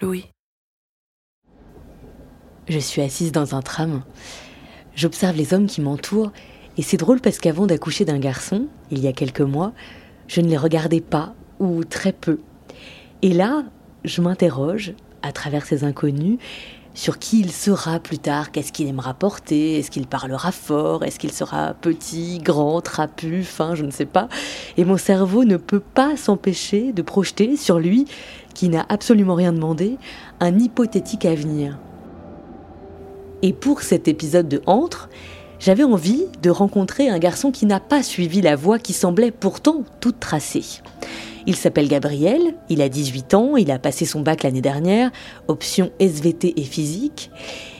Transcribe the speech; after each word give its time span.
Louis. 0.00 0.26
Je 2.68 2.78
suis 2.78 3.02
assise 3.02 3.32
dans 3.32 3.54
un 3.54 3.62
tram. 3.62 4.02
J'observe 4.94 5.36
les 5.36 5.52
hommes 5.54 5.66
qui 5.66 5.80
m'entourent 5.80 6.32
et 6.76 6.82
c'est 6.82 6.96
drôle 6.96 7.20
parce 7.20 7.38
qu'avant 7.38 7.66
d'accoucher 7.66 8.04
d'un 8.04 8.18
garçon, 8.18 8.68
il 8.90 9.00
y 9.00 9.08
a 9.08 9.12
quelques 9.12 9.40
mois, 9.40 9.72
je 10.26 10.40
ne 10.40 10.48
les 10.48 10.56
regardais 10.56 11.00
pas 11.00 11.34
ou 11.58 11.84
très 11.84 12.12
peu. 12.12 12.38
Et 13.22 13.32
là, 13.32 13.64
je 14.04 14.20
m'interroge 14.20 14.94
à 15.22 15.32
travers 15.32 15.64
ces 15.66 15.84
inconnus 15.84 16.38
sur 16.94 17.18
qui 17.18 17.40
il 17.40 17.50
sera 17.50 17.98
plus 17.98 18.18
tard, 18.18 18.52
qu'est-ce 18.52 18.72
qu'il 18.72 18.86
aimera 18.86 19.14
porter, 19.14 19.78
est-ce 19.78 19.90
qu'il 19.90 20.06
parlera 20.06 20.52
fort, 20.52 21.04
est-ce 21.04 21.18
qu'il 21.18 21.32
sera 21.32 21.74
petit, 21.74 22.38
grand, 22.38 22.80
trapu, 22.80 23.42
fin, 23.42 23.74
je 23.74 23.84
ne 23.84 23.90
sais 23.90 24.06
pas. 24.06 24.28
Et 24.76 24.84
mon 24.84 24.96
cerveau 24.96 25.44
ne 25.44 25.56
peut 25.56 25.80
pas 25.80 26.16
s'empêcher 26.16 26.92
de 26.92 27.02
projeter 27.02 27.56
sur 27.56 27.80
lui, 27.80 28.06
qui 28.54 28.68
n'a 28.68 28.86
absolument 28.88 29.34
rien 29.34 29.52
demandé, 29.52 29.98
un 30.40 30.58
hypothétique 30.58 31.24
avenir. 31.24 31.78
Et 33.42 33.52
pour 33.52 33.82
cet 33.82 34.08
épisode 34.08 34.48
de 34.48 34.62
Entre, 34.66 35.08
j'avais 35.58 35.84
envie 35.84 36.24
de 36.42 36.50
rencontrer 36.50 37.08
un 37.08 37.18
garçon 37.18 37.50
qui 37.50 37.66
n'a 37.66 37.80
pas 37.80 38.02
suivi 38.02 38.40
la 38.40 38.56
voie 38.56 38.78
qui 38.78 38.92
semblait 38.92 39.30
pourtant 39.30 39.82
toute 40.00 40.20
tracée. 40.20 40.64
Il 41.46 41.56
s'appelle 41.56 41.88
Gabriel, 41.88 42.54
il 42.70 42.80
a 42.80 42.88
18 42.88 43.34
ans, 43.34 43.56
il 43.56 43.70
a 43.70 43.78
passé 43.78 44.06
son 44.06 44.20
bac 44.20 44.42
l'année 44.44 44.62
dernière, 44.62 45.10
option 45.46 45.90
SVT 46.00 46.54
et 46.58 46.64
physique, 46.64 47.30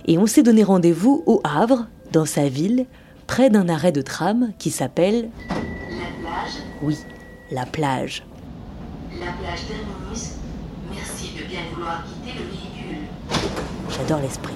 et 0.07 0.19
on 0.19 0.27
s'est 0.27 0.43
donné 0.43 0.63
rendez-vous 0.63 1.23
au 1.27 1.41
Havre, 1.45 1.87
dans 2.13 2.27
sa 2.27 2.49
ville, 2.49 2.85
près 3.27 3.49
d'un 3.49 3.71
arrêt 3.71 3.93
de 3.93 4.03
tram 4.03 4.51
qui 4.59 4.71
s'appelle... 4.71 5.31
La 5.49 6.29
plage, 6.29 6.53
Oui, 6.83 6.99
la 7.51 7.65
plage. 7.65 8.23
la 9.13 9.33
plage 9.33 9.61
terminus. 9.67 10.34
J'adore 13.91 14.21
l'esprit. 14.21 14.55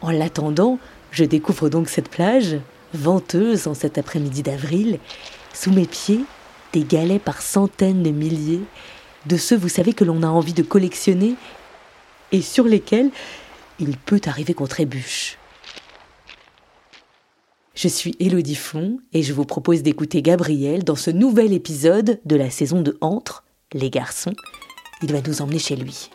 En 0.00 0.10
l'attendant, 0.10 0.78
je 1.10 1.24
découvre 1.24 1.68
donc 1.68 1.88
cette 1.88 2.08
plage, 2.08 2.58
venteuse 2.94 3.66
en 3.66 3.74
cet 3.74 3.98
après-midi 3.98 4.42
d'avril. 4.42 4.98
Sous 5.52 5.70
mes 5.70 5.86
pieds, 5.86 6.24
des 6.72 6.84
galets 6.84 7.22
par 7.22 7.40
centaines 7.42 8.02
de 8.02 8.10
milliers, 8.10 8.62
de 9.26 9.36
ceux, 9.36 9.56
vous 9.56 9.68
savez, 9.68 9.92
que 9.92 10.04
l'on 10.04 10.22
a 10.22 10.28
envie 10.28 10.52
de 10.52 10.62
collectionner 10.62 11.34
et 12.32 12.42
sur 12.42 12.64
lesquels 12.64 13.10
il 13.78 13.96
peut 13.96 14.20
arriver 14.26 14.54
qu'on 14.54 14.66
trébuche. 14.66 15.38
Je 17.74 17.88
suis 17.88 18.14
Élodie 18.20 18.54
Flon 18.54 18.98
et 19.12 19.22
je 19.22 19.32
vous 19.32 19.44
propose 19.44 19.82
d'écouter 19.82 20.22
Gabriel 20.22 20.82
dans 20.82 20.96
ce 20.96 21.10
nouvel 21.10 21.52
épisode 21.52 22.20
de 22.24 22.36
la 22.36 22.50
saison 22.50 22.80
de 22.80 22.96
Entre, 23.00 23.44
les 23.72 23.90
garçons. 23.90 24.32
Il 25.02 25.12
va 25.12 25.18
nous 25.20 25.42
emmener 25.42 25.58
chez 25.58 25.76
lui. 25.76 26.08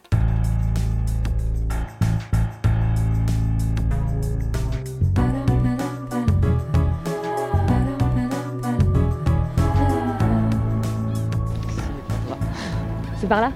C'est 13.19 13.27
par 13.27 13.41
là? 13.41 13.51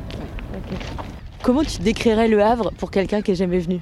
Comment 1.41 1.63
tu 1.63 1.79
décrirais 1.79 2.27
le 2.27 2.43
Havre 2.43 2.71
pour 2.77 2.91
quelqu'un 2.91 3.23
qui 3.23 3.31
est 3.31 3.35
jamais 3.35 3.57
venu? 3.57 3.79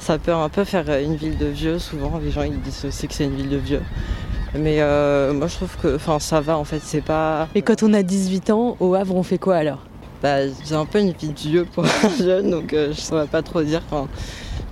Ça 0.00 0.18
peut 0.18 0.34
un 0.34 0.48
peu 0.48 0.64
faire 0.64 0.88
une 0.98 1.14
ville 1.14 1.38
de 1.38 1.46
vieux, 1.46 1.78
souvent 1.78 2.18
les 2.18 2.32
gens 2.32 2.42
ils 2.42 2.60
disent 2.60 2.84
aussi 2.86 3.06
que 3.06 3.14
c'est 3.14 3.24
une 3.24 3.36
ville 3.36 3.50
de 3.50 3.58
vieux. 3.58 3.82
Mais 4.58 4.80
euh, 4.80 5.32
moi 5.32 5.46
je 5.46 5.54
trouve 5.54 5.76
que 5.76 5.94
enfin, 5.94 6.18
ça 6.18 6.40
va 6.40 6.58
en 6.58 6.64
fait, 6.64 6.80
c'est 6.82 7.00
pas. 7.00 7.48
Et 7.54 7.62
quand 7.62 7.84
on 7.84 7.92
a 7.92 8.02
18 8.02 8.50
ans, 8.50 8.76
au 8.80 8.94
Havre, 8.94 9.14
on 9.14 9.22
fait 9.22 9.38
quoi 9.38 9.54
alors? 9.54 9.84
Bah, 10.24 10.38
c'est 10.64 10.74
un 10.74 10.86
peu 10.86 11.00
une 11.00 11.12
vie 11.12 11.28
de 11.28 11.38
vieux 11.38 11.66
pour 11.66 11.84
un 11.84 12.16
jeune, 12.18 12.48
donc 12.50 12.72
euh, 12.72 12.94
je 12.94 12.98
saurais 12.98 13.26
pas 13.26 13.42
trop 13.42 13.60
dire. 13.62 13.82
Enfin, 13.90 14.08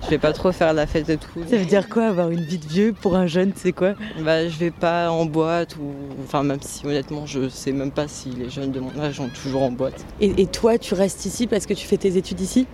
je 0.03 0.09
vais 0.09 0.17
pas 0.17 0.33
trop 0.33 0.51
faire 0.51 0.73
la 0.73 0.87
fête 0.87 1.07
et 1.09 1.17
tout. 1.17 1.29
Ça 1.47 1.57
veut 1.57 1.65
dire 1.65 1.89
quoi 1.89 2.05
avoir 2.05 2.31
une 2.31 2.41
vie 2.41 2.57
de 2.57 2.65
vieux 2.65 2.91
pour 2.91 3.15
un 3.15 3.27
jeune, 3.27 3.51
c'est 3.55 3.71
quoi? 3.71 3.93
Bah, 4.25 4.49
je 4.49 4.57
vais 4.57 4.71
pas 4.71 5.11
en 5.11 5.27
boîte 5.27 5.75
ou. 5.75 5.93
Enfin, 6.23 6.41
même 6.41 6.57
si 6.63 6.87
honnêtement, 6.87 7.27
je 7.27 7.49
sais 7.49 7.71
même 7.71 7.91
pas 7.91 8.07
si 8.07 8.29
les 8.29 8.49
jeunes 8.49 8.71
de 8.71 8.79
mon 8.79 8.99
âge 8.99 9.17
sont 9.17 9.29
toujours 9.29 9.61
en 9.61 9.69
boîte. 9.69 10.03
et, 10.19 10.41
et 10.41 10.47
toi, 10.47 10.79
tu 10.79 10.95
restes 10.95 11.23
ici 11.27 11.45
parce 11.45 11.67
que 11.67 11.75
tu 11.75 11.85
fais 11.85 11.97
tes 11.97 12.17
études 12.17 12.41
ici? 12.41 12.65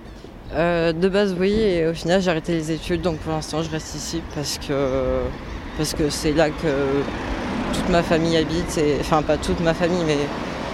Euh, 0.54 0.94
de 0.94 1.10
base, 1.10 1.36
oui, 1.38 1.52
et 1.52 1.86
au 1.86 1.94
final, 1.94 2.22
j'ai 2.22 2.32
arrêté 2.32 2.54
les 2.54 2.72
études, 2.72 3.02
donc 3.02 3.18
pour 3.18 3.34
l'instant, 3.34 3.62
je 3.62 3.70
reste 3.70 3.94
ici 3.94 4.22
parce 4.34 4.58
que 4.58 5.20
parce 5.76 5.94
que 5.94 6.10
c'est 6.10 6.32
là 6.32 6.50
que 6.50 7.74
toute 7.74 7.90
ma 7.90 8.04
famille 8.04 8.38
habite, 8.38 8.78
et, 8.78 8.96
enfin 9.02 9.22
pas 9.22 9.36
toute 9.36 9.60
ma 9.60 9.74
famille, 9.74 10.06
mais 10.08 10.16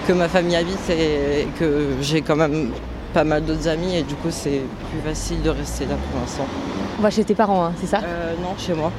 que 0.07 0.13
ma 0.13 0.27
famille 0.29 0.55
habite 0.55 0.89
et 0.89 1.47
que 1.59 1.89
j'ai 2.01 2.21
quand 2.21 2.35
même 2.35 2.71
pas 3.13 3.23
mal 3.23 3.43
d'autres 3.45 3.67
amis, 3.67 3.95
et 3.95 4.03
du 4.03 4.13
coup, 4.15 4.27
c'est 4.29 4.61
plus 4.91 4.99
facile 5.03 5.41
de 5.41 5.49
rester 5.49 5.85
là 5.85 5.95
pour 6.11 6.19
l'instant. 6.19 6.45
On 6.99 7.01
va 7.01 7.09
chez 7.09 7.23
tes 7.23 7.35
parents, 7.35 7.65
hein, 7.65 7.73
c'est 7.79 7.87
ça? 7.87 8.01
Euh, 8.03 8.33
non, 8.41 8.55
chez 8.57 8.73
moi. 8.73 8.91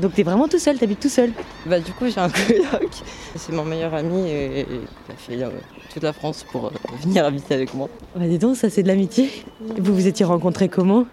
Donc 0.00 0.12
t'es 0.14 0.24
vraiment 0.24 0.48
tout 0.48 0.58
seul, 0.58 0.76
t'habites 0.76 0.98
tout 0.98 1.08
seul? 1.08 1.30
Bah 1.66 1.78
du 1.78 1.92
coup, 1.92 2.06
j'ai 2.08 2.18
un 2.20 2.28
coloc. 2.48 2.90
C'est 3.36 3.52
mon 3.52 3.64
meilleur 3.64 3.94
ami 3.94 4.28
et, 4.28 4.60
et 4.60 4.66
il 4.70 5.12
a 5.12 5.16
fait 5.16 5.42
euh, 5.44 5.50
toute 5.92 6.02
la 6.02 6.12
France 6.12 6.44
pour 6.50 6.66
euh, 6.66 6.70
venir 7.00 7.24
habiter 7.24 7.54
avec 7.54 7.72
moi. 7.74 7.88
Bah 8.16 8.26
dis 8.26 8.38
donc, 8.38 8.56
ça 8.56 8.68
c'est 8.70 8.82
de 8.82 8.88
l'amitié. 8.88 9.30
Vous 9.78 9.94
vous 9.94 10.06
étiez 10.08 10.24
rencontrés 10.24 10.68
comment? 10.68 11.04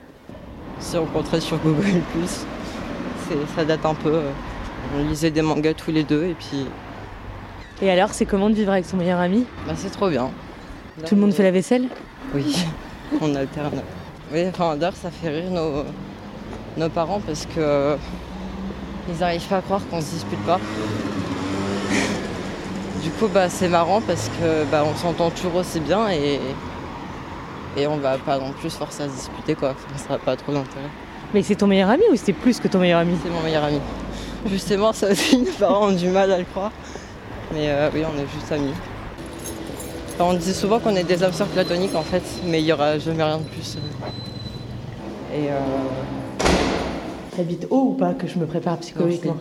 On 0.80 0.82
s'est 0.82 0.98
rencontrés 0.98 1.42
sur 1.42 1.58
Google+. 1.60 2.02
Ça 3.56 3.64
date 3.64 3.86
un 3.86 3.94
peu. 3.94 4.10
euh, 4.14 4.30
On 4.98 5.08
lisait 5.08 5.30
des 5.30 5.44
mangas 5.44 5.76
tous 5.76 5.92
les 5.92 6.04
deux 6.04 6.24
et 6.26 6.34
puis 6.34 6.66
Et 7.82 7.90
alors, 7.90 8.10
c'est 8.14 8.26
comment 8.26 8.50
de 8.50 8.56
vivre 8.56 8.72
avec 8.72 8.86
son 8.86 8.98
meilleur 8.98 9.20
ami 9.20 9.46
bah, 9.68 9.74
c'est 9.76 9.90
trop 9.90 10.10
bien. 10.10 10.30
Tout 11.06 11.16
le 11.16 11.22
monde 11.22 11.34
fait 11.34 11.44
la 11.44 11.52
vaisselle 11.52 11.88
Oui, 12.36 12.56
on 13.22 13.34
alterne. 13.36 13.82
Oui, 14.32 14.46
enfin 14.48 14.76
d'ailleurs 14.78 14.96
ça 14.96 15.10
fait 15.12 15.30
rire 15.30 15.52
nos, 15.52 15.84
nos 16.78 16.90
parents 16.90 17.20
parce 17.26 17.46
que 17.46 17.60
euh, 17.60 17.96
ils 19.10 19.20
n'arrivent 19.20 19.46
pas 19.48 19.58
à 19.58 19.62
croire 19.62 19.82
qu'on 19.90 20.00
se 20.00 20.12
dispute 20.12 20.40
pas. 20.46 20.60
Du 23.04 23.10
coup 23.12 23.28
bah 23.28 23.50
c'est 23.50 23.68
marrant 23.68 24.00
parce 24.02 24.30
que 24.40 24.64
bah, 24.72 24.84
on 24.86 24.96
s'entend 24.96 25.32
toujours 25.32 25.56
aussi 25.56 25.80
bien 25.80 26.08
et, 26.10 26.40
et 27.76 27.88
on 27.88 27.98
va 27.98 28.18
pas 28.20 28.38
non 28.38 28.52
plus 28.52 28.70
forcer 28.70 29.04
à 29.04 29.10
se 29.10 29.14
disputer 29.16 29.56
quoi. 29.56 29.72
Enfin, 29.72 29.98
ça 29.98 30.14
n'a 30.14 30.20
pas 30.20 30.36
trop 30.36 30.54
d'intérêt. 30.54 30.90
Mais 31.34 31.42
c'est 31.44 31.56
ton 31.56 31.68
meilleur 31.68 31.90
ami 31.90 32.04
ou 32.12 32.16
c'est 32.16 32.34
plus 32.34 32.60
que 32.60 32.68
ton 32.68 32.80
meilleur 32.80 33.00
ami 33.00 33.18
C'est 33.24 33.32
mon 33.32 33.42
meilleur 33.42 33.64
ami. 33.64 33.80
Justement 34.46 34.94
ça 34.94 35.10
aussi 35.12 35.38
nos 35.42 35.52
parents 35.60 35.88
ont 35.88 35.92
du 35.96 36.08
mal 36.10 36.32
à 36.32 36.38
le 36.38 36.46
croire. 36.46 36.72
Mais 37.54 37.70
euh, 37.70 37.90
oui 37.94 38.02
on 38.06 38.18
est 38.18 38.28
juste 38.28 38.52
amis. 38.52 38.74
On 40.20 40.34
dit 40.34 40.54
souvent 40.54 40.80
qu'on 40.80 40.96
est 40.96 41.04
des 41.04 41.24
âmes 41.24 41.34
sœurs 41.34 41.48
platoniques 41.48 41.96
en 41.96 42.04
fait, 42.04 42.24
mais 42.46 42.62
il 42.62 42.66
n'y 42.66 42.72
aura 42.72 43.00
jamais 43.00 43.24
rien 43.24 43.40
de 43.40 43.44
plus. 43.44 43.78
Et 45.34 45.50
euh, 45.50 45.60
T'habites 47.36 47.68
haut 47.70 47.92
ou 47.92 47.94
pas 47.94 48.14
que 48.14 48.28
je 48.28 48.38
me 48.38 48.46
prépare 48.46 48.78
psychologiquement 48.80 49.38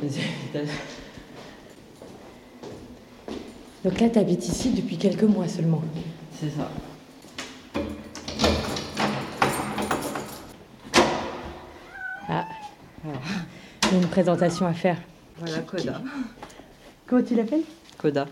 Donc 3.84 3.98
là, 3.98 4.08
t'habites 4.08 4.46
ici 4.46 4.70
depuis 4.70 4.96
quelques 4.96 5.24
mois 5.24 5.48
seulement. 5.48 5.82
C'est 6.38 6.50
ça. 6.50 6.70
Ah, 12.28 12.44
il 13.04 13.92
y 13.92 13.94
a 13.94 14.02
une 14.02 14.06
présentation 14.08 14.66
à 14.66 14.72
faire. 14.72 14.98
Voilà 15.38 15.58
Coda. 15.60 16.00
Comment 17.06 17.22
tu 17.22 17.34
l'appelles? 17.34 17.64
Coda. 18.00 18.26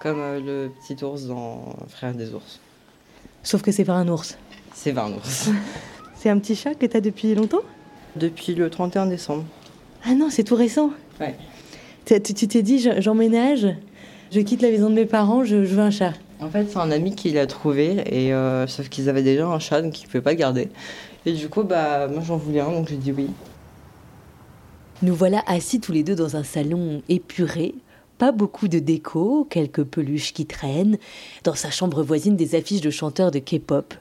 Comme 0.00 0.18
euh, 0.20 0.40
le 0.40 0.70
petit 0.70 1.02
ours 1.04 1.24
dans 1.26 1.76
Frère 1.88 2.14
des 2.14 2.32
ours. 2.32 2.60
Sauf 3.42 3.62
que 3.62 3.70
c'est 3.72 3.84
pas 3.84 3.94
un 3.94 4.08
ours. 4.08 4.36
C'est 4.74 4.92
20 4.92 5.12
ours. 5.14 5.50
C'est 6.18 6.30
un 6.30 6.38
petit 6.38 6.56
chat 6.56 6.74
que 6.74 6.86
t'as 6.86 7.00
depuis 7.00 7.34
longtemps? 7.34 7.60
Depuis 8.16 8.54
le 8.54 8.70
31 8.70 9.06
décembre. 9.06 9.44
Ah 10.04 10.14
non, 10.14 10.28
c'est 10.30 10.44
tout 10.44 10.54
récent. 10.56 10.90
Ouais. 11.20 11.36
Tu 12.06 12.18
t'es 12.48 12.62
dit, 12.62 12.78
je- 12.78 13.00
j'emménage, 13.02 13.66
je 14.32 14.40
quitte 14.40 14.62
la 14.62 14.70
maison 14.70 14.88
de 14.88 14.94
mes 14.94 15.04
parents, 15.04 15.44
je, 15.44 15.64
je 15.64 15.74
veux 15.74 15.82
un 15.82 15.90
chat. 15.90 16.14
En 16.40 16.48
fait, 16.48 16.68
c'est 16.70 16.78
un 16.78 16.90
ami 16.90 17.14
qui 17.14 17.30
l'a 17.32 17.46
trouvé, 17.46 18.02
et 18.10 18.32
euh, 18.32 18.66
sauf 18.66 18.88
qu'ils 18.88 19.08
avaient 19.10 19.22
déjà 19.22 19.46
un 19.46 19.58
chat, 19.58 19.82
donc 19.82 20.00
ils 20.00 20.04
ne 20.04 20.06
pouvaient 20.06 20.22
pas 20.22 20.30
le 20.32 20.36
garder. 20.38 20.70
Et 21.26 21.32
du 21.32 21.48
coup, 21.50 21.64
bah, 21.64 22.08
moi 22.08 22.22
j'en 22.26 22.38
voulais 22.38 22.60
un, 22.60 22.70
donc 22.70 22.88
j'ai 22.88 22.96
dit 22.96 23.12
oui. 23.12 23.28
Nous 25.02 25.14
voilà 25.14 25.42
assis 25.46 25.80
tous 25.80 25.92
les 25.92 26.02
deux 26.02 26.14
dans 26.16 26.36
un 26.36 26.44
salon 26.44 27.02
épuré, 27.10 27.74
Pas 28.18 28.32
beaucoup 28.32 28.68
de 28.68 28.78
déco, 28.78 29.46
quelques 29.50 29.84
peluches 29.84 30.32
qui 30.32 30.46
traînent, 30.46 30.96
dans 31.44 31.54
sa 31.54 31.70
chambre 31.70 32.02
voisine 32.02 32.36
des 32.36 32.54
affiches 32.54 32.80
de 32.80 32.90
chanteurs 32.90 33.30
de 33.30 33.38
K-pop. 33.38 33.92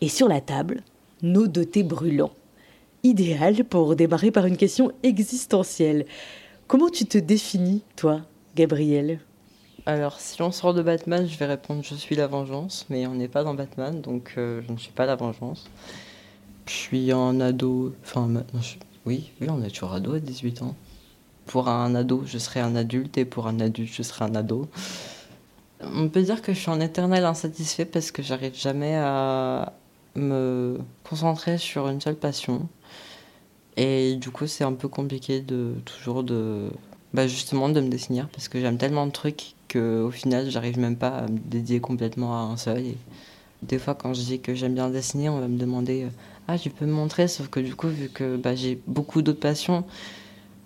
Et 0.00 0.08
sur 0.08 0.28
la 0.28 0.40
table, 0.40 0.82
nos 1.22 1.46
dotés 1.46 1.82
brûlants. 1.82 2.32
Idéal 3.02 3.64
pour 3.64 3.96
démarrer 3.96 4.30
par 4.30 4.46
une 4.46 4.56
question 4.56 4.92
existentielle. 5.02 6.06
Comment 6.66 6.88
tu 6.88 7.04
te 7.04 7.18
définis, 7.18 7.82
toi, 7.96 8.22
Gabriel? 8.56 9.20
Alors, 9.86 10.20
si 10.20 10.40
on 10.40 10.52
sort 10.52 10.72
de 10.72 10.82
Batman, 10.82 11.26
je 11.26 11.36
vais 11.36 11.46
répondre 11.46 11.82
je 11.82 11.94
suis 11.94 12.14
la 12.14 12.26
vengeance, 12.26 12.86
mais 12.88 13.06
on 13.06 13.14
n'est 13.14 13.28
pas 13.28 13.44
dans 13.44 13.54
Batman, 13.54 14.00
donc 14.00 14.34
euh, 14.36 14.62
je 14.66 14.72
ne 14.72 14.78
suis 14.78 14.92
pas 14.92 15.06
la 15.06 15.16
vengeance. 15.16 15.68
Je 16.66 16.72
suis 16.72 17.12
un 17.12 17.40
ado, 17.40 17.94
enfin, 18.04 18.28
oui, 19.04 19.30
on 19.46 19.62
est 19.62 19.70
toujours 19.70 19.92
ado 19.92 20.14
à 20.14 20.20
18 20.20 20.62
ans. 20.62 20.74
Pour 21.50 21.68
un 21.68 21.96
ado, 21.96 22.22
je 22.26 22.38
serai 22.38 22.60
un 22.60 22.76
adulte, 22.76 23.18
et 23.18 23.24
pour 23.24 23.48
un 23.48 23.58
adulte, 23.58 23.92
je 23.92 24.04
serai 24.04 24.24
un 24.24 24.36
ado. 24.36 24.68
On 25.82 26.08
peut 26.08 26.22
dire 26.22 26.42
que 26.42 26.54
je 26.54 26.60
suis 26.60 26.70
en 26.70 26.80
éternel 26.80 27.24
insatisfait 27.24 27.86
parce 27.86 28.12
que 28.12 28.22
j'arrive 28.22 28.54
jamais 28.54 28.94
à 28.94 29.72
me 30.14 30.78
concentrer 31.02 31.58
sur 31.58 31.88
une 31.88 32.00
seule 32.00 32.14
passion. 32.14 32.68
Et 33.76 34.14
du 34.14 34.30
coup, 34.30 34.46
c'est 34.46 34.62
un 34.62 34.74
peu 34.74 34.86
compliqué 34.86 35.40
de 35.40 35.74
toujours 35.84 36.22
de. 36.22 36.70
Bah 37.14 37.26
justement, 37.26 37.68
de 37.68 37.80
me 37.80 37.88
dessiner 37.88 38.22
parce 38.32 38.46
que 38.46 38.60
j'aime 38.60 38.78
tellement 38.78 39.06
de 39.08 39.10
trucs 39.10 39.54
qu'au 39.72 40.12
final, 40.12 40.48
j'arrive 40.50 40.78
même 40.78 40.94
pas 40.94 41.08
à 41.08 41.22
me 41.22 41.36
dédier 41.36 41.80
complètement 41.80 42.32
à 42.38 42.42
un 42.42 42.56
seul. 42.56 42.84
Des 43.62 43.80
fois, 43.80 43.96
quand 43.96 44.14
je 44.14 44.20
dis 44.20 44.38
que 44.38 44.54
j'aime 44.54 44.74
bien 44.74 44.88
dessiner, 44.88 45.28
on 45.28 45.40
va 45.40 45.48
me 45.48 45.58
demander 45.58 46.06
Ah, 46.46 46.56
tu 46.56 46.70
peux 46.70 46.86
me 46.86 46.92
montrer? 46.92 47.26
Sauf 47.26 47.48
que 47.48 47.58
du 47.58 47.74
coup, 47.74 47.88
vu 47.88 48.08
que 48.08 48.36
bah, 48.36 48.54
j'ai 48.54 48.80
beaucoup 48.86 49.20
d'autres 49.20 49.40
passions, 49.40 49.84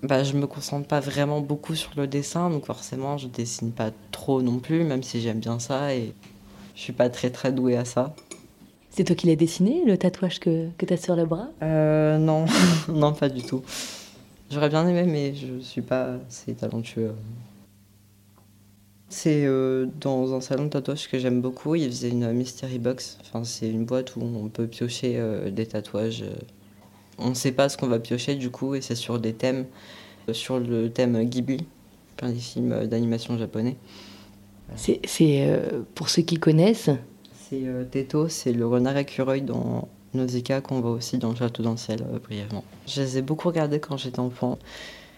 bah, 0.04 0.22
je 0.22 0.34
me 0.34 0.46
concentre 0.46 0.86
pas 0.86 1.00
vraiment 1.00 1.40
beaucoup 1.40 1.74
sur 1.74 1.90
le 1.96 2.06
dessin. 2.06 2.50
Donc, 2.50 2.66
forcément, 2.66 3.18
je 3.18 3.26
dessine 3.26 3.72
pas 3.72 3.90
trop 4.12 4.42
non 4.42 4.58
plus, 4.58 4.84
même 4.84 5.02
si 5.02 5.20
j'aime 5.20 5.40
bien 5.40 5.58
ça. 5.58 5.94
Et 5.94 6.12
je 6.74 6.80
suis 6.80 6.92
pas 6.92 7.08
très 7.08 7.30
très 7.30 7.52
douée 7.52 7.76
à 7.76 7.84
ça. 7.84 8.14
C'est 8.90 9.04
toi 9.04 9.16
qui 9.16 9.26
l'as 9.26 9.34
dessiné, 9.36 9.82
le 9.84 9.98
tatouage 9.98 10.38
que, 10.38 10.68
que 10.78 10.86
tu 10.86 10.92
as 10.92 10.96
sur 10.96 11.16
le 11.16 11.24
bras? 11.26 11.48
Euh, 11.62 12.18
Non, 12.18 12.44
non, 12.88 13.12
pas 13.12 13.28
du 13.28 13.42
tout. 13.42 13.62
J'aurais 14.50 14.68
bien 14.68 14.86
aimé, 14.86 15.02
mais 15.04 15.34
je 15.34 15.58
suis 15.58 15.82
pas 15.82 16.18
assez 16.28 16.54
talentueux. 16.54 17.12
C'est 19.08 19.46
euh, 19.46 19.86
dans 20.00 20.34
un 20.34 20.40
salon 20.40 20.64
de 20.64 20.68
tatouage 20.70 21.08
que 21.08 21.18
j'aime 21.18 21.40
beaucoup. 21.40 21.74
Il 21.74 21.86
faisait 21.86 22.10
une 22.10 22.30
mystery 22.32 22.78
box. 22.78 23.18
Enfin, 23.22 23.42
c'est 23.44 23.68
une 23.68 23.84
boîte 23.84 24.16
où 24.16 24.20
on 24.22 24.48
peut 24.48 24.66
piocher 24.66 25.14
euh, 25.16 25.50
des 25.50 25.66
tatouages. 25.66 26.24
On 27.18 27.30
ne 27.30 27.34
sait 27.34 27.52
pas 27.52 27.68
ce 27.68 27.76
qu'on 27.76 27.86
va 27.86 27.98
piocher 27.98 28.34
du 28.34 28.50
coup, 28.50 28.74
et 28.74 28.80
c'est 28.80 28.94
sur 28.94 29.18
des 29.18 29.32
thèmes. 29.32 29.66
Sur 30.32 30.58
le 30.58 30.90
thème 30.90 31.22
Ghibli, 31.24 31.66
plein 32.16 32.30
des 32.30 32.38
films 32.38 32.86
d'animation 32.86 33.36
japonais. 33.36 33.76
C'est 34.76 35.00
pour 35.94 36.08
ceux 36.08 36.22
qui 36.22 36.38
connaissent, 36.38 36.90
c'est 37.48 37.66
euh, 37.66 37.84
Teto, 37.84 38.28
c'est 38.28 38.52
le 38.52 38.66
renard 38.66 38.96
écureuil 38.96 39.42
dans 39.42 39.88
Nausicaa 40.14 40.62
qu'on 40.62 40.80
voit 40.80 40.92
aussi 40.92 41.18
dans 41.18 41.30
le 41.30 41.36
Château 41.36 41.62
dans 41.62 41.76
ciel 41.76 42.00
euh, 42.02 42.18
brièvement. 42.18 42.64
Je 42.86 43.02
les 43.02 43.18
ai 43.18 43.22
beaucoup 43.22 43.48
regardés 43.48 43.80
quand 43.80 43.98
j'étais 43.98 44.20
enfant. 44.20 44.58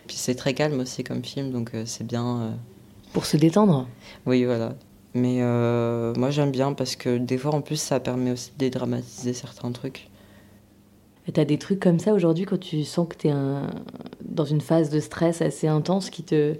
Puis 0.08 0.16
c'est 0.16 0.34
très 0.34 0.52
calme 0.52 0.80
aussi 0.80 1.04
comme 1.04 1.24
film, 1.24 1.50
donc 1.50 1.70
euh, 1.74 1.84
c'est 1.86 2.04
bien. 2.04 2.56
Pour 3.12 3.26
se 3.26 3.36
détendre 3.36 3.88
Oui, 4.26 4.44
voilà. 4.44 4.74
Mais 5.14 5.40
moi 6.18 6.30
j'aime 6.30 6.50
bien 6.50 6.74
parce 6.74 6.94
que 6.94 7.16
des 7.16 7.38
fois 7.38 7.54
en 7.54 7.62
plus 7.62 7.80
ça 7.80 8.00
permet 8.00 8.32
aussi 8.32 8.50
de 8.50 8.58
dédramatiser 8.58 9.32
certains 9.32 9.72
trucs. 9.72 10.10
T'as 11.32 11.44
des 11.44 11.58
trucs 11.58 11.80
comme 11.80 11.98
ça 11.98 12.14
aujourd'hui 12.14 12.44
quand 12.44 12.58
tu 12.58 12.84
sens 12.84 13.08
que 13.08 13.16
t'es 13.16 13.30
un... 13.30 13.70
dans 14.22 14.44
une 14.44 14.60
phase 14.60 14.90
de 14.90 15.00
stress 15.00 15.42
assez 15.42 15.66
intense 15.66 16.08
qui 16.10 16.22
te, 16.22 16.54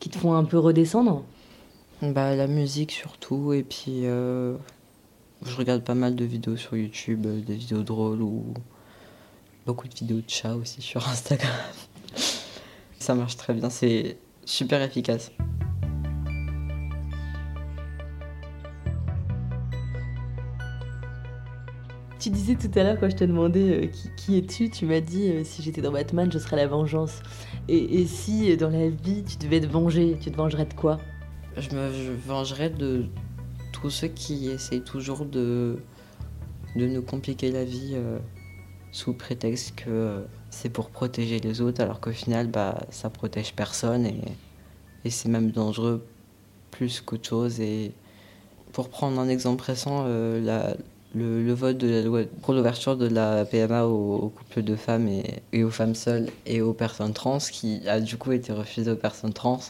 qui 0.00 0.08
te 0.08 0.18
font 0.18 0.34
un 0.34 0.44
peu 0.44 0.58
redescendre? 0.58 1.24
Bah 2.02 2.34
la 2.34 2.46
musique 2.46 2.92
surtout 2.92 3.52
et 3.52 3.62
puis 3.62 4.06
je 5.46 5.56
regarde 5.56 5.82
pas 5.82 5.94
mal 5.94 6.14
de 6.14 6.24
vidéos 6.24 6.56
sur 6.56 6.76
YouTube, 6.76 7.26
euh, 7.26 7.40
des 7.40 7.54
vidéos 7.54 7.82
drôles 7.82 8.22
ou 8.22 8.54
beaucoup 9.66 9.88
de 9.88 9.94
vidéos 9.94 10.18
de 10.18 10.28
chats 10.28 10.54
aussi 10.54 10.82
sur 10.82 11.06
Instagram. 11.08 11.52
Ça 12.98 13.14
marche 13.14 13.36
très 13.36 13.54
bien, 13.54 13.70
c'est 13.70 14.18
super 14.44 14.82
efficace. 14.82 15.30
Tu 22.20 22.28
disais 22.28 22.54
tout 22.54 22.70
à 22.78 22.82
l'heure 22.82 23.00
quand 23.00 23.08
je 23.08 23.16
te 23.16 23.24
demandais 23.24 23.84
euh, 23.84 23.86
qui, 24.16 24.36
es-tu, 24.36 24.68
tu 24.68 24.84
m'as 24.84 25.00
dit 25.00 25.30
euh, 25.30 25.42
si 25.42 25.62
j'étais 25.62 25.80
dans 25.80 25.90
Batman, 25.90 26.30
je 26.30 26.38
serais 26.38 26.56
la 26.56 26.66
vengeance. 26.66 27.22
Et, 27.66 28.04
si 28.06 28.54
dans 28.56 28.68
la 28.68 28.90
vie 28.90 29.24
tu 29.24 29.38
devais 29.38 29.60
te 29.60 29.66
venger, 29.66 30.18
tu 30.20 30.30
te 30.30 30.36
vengerais 30.36 30.66
de 30.66 30.74
quoi? 30.74 30.98
Je 31.56 31.70
me 31.70 31.88
vengerais 32.26 32.68
de 32.68 33.06
tous 33.72 33.90
ceux 33.90 34.08
qui 34.08 34.48
essayent 34.48 34.82
toujours 34.82 35.24
de, 35.24 35.78
de 36.76 36.86
nous 36.86 37.02
compliquer 37.02 37.50
la 37.50 37.64
vie 37.64 37.92
euh, 37.94 38.18
sous 38.92 39.14
prétexte 39.14 39.76
que 39.76 39.88
euh, 39.88 40.20
c'est 40.50 40.68
pour 40.68 40.90
protéger 40.90 41.38
les 41.38 41.60
autres, 41.60 41.82
alors 41.82 42.00
qu'au 42.00 42.12
final, 42.12 42.48
bah, 42.48 42.78
ça 42.90 43.08
protège 43.08 43.54
personne 43.54 44.04
et, 44.04 44.20
et 45.04 45.10
c'est 45.10 45.28
même 45.28 45.50
dangereux 45.50 46.04
plus 46.70 47.00
qu'autre 47.00 47.28
chose. 47.28 47.60
Et 47.60 47.92
pour 48.72 48.88
prendre 48.88 49.18
un 49.20 49.28
exemple 49.28 49.64
récent, 49.64 50.04
euh, 50.06 50.40
la, 50.40 50.76
le, 51.14 51.52
vote 51.52 51.78
de 51.78 51.88
la 51.88 52.02
loi 52.02 52.20
pour 52.42 52.54
l'ouverture 52.54 52.96
de 52.96 53.06
la 53.06 53.44
PMA 53.44 53.86
aux, 53.86 54.28
couples 54.28 54.62
de 54.62 54.76
femmes 54.76 55.08
et, 55.52 55.64
aux 55.64 55.70
femmes 55.70 55.94
seules 55.94 56.28
et 56.46 56.60
aux 56.60 56.72
personnes 56.72 57.12
trans, 57.12 57.38
qui 57.38 57.80
a 57.88 58.00
du 58.00 58.16
coup 58.16 58.32
été 58.32 58.52
refusé 58.52 58.90
aux 58.90 58.96
personnes 58.96 59.32
trans. 59.32 59.60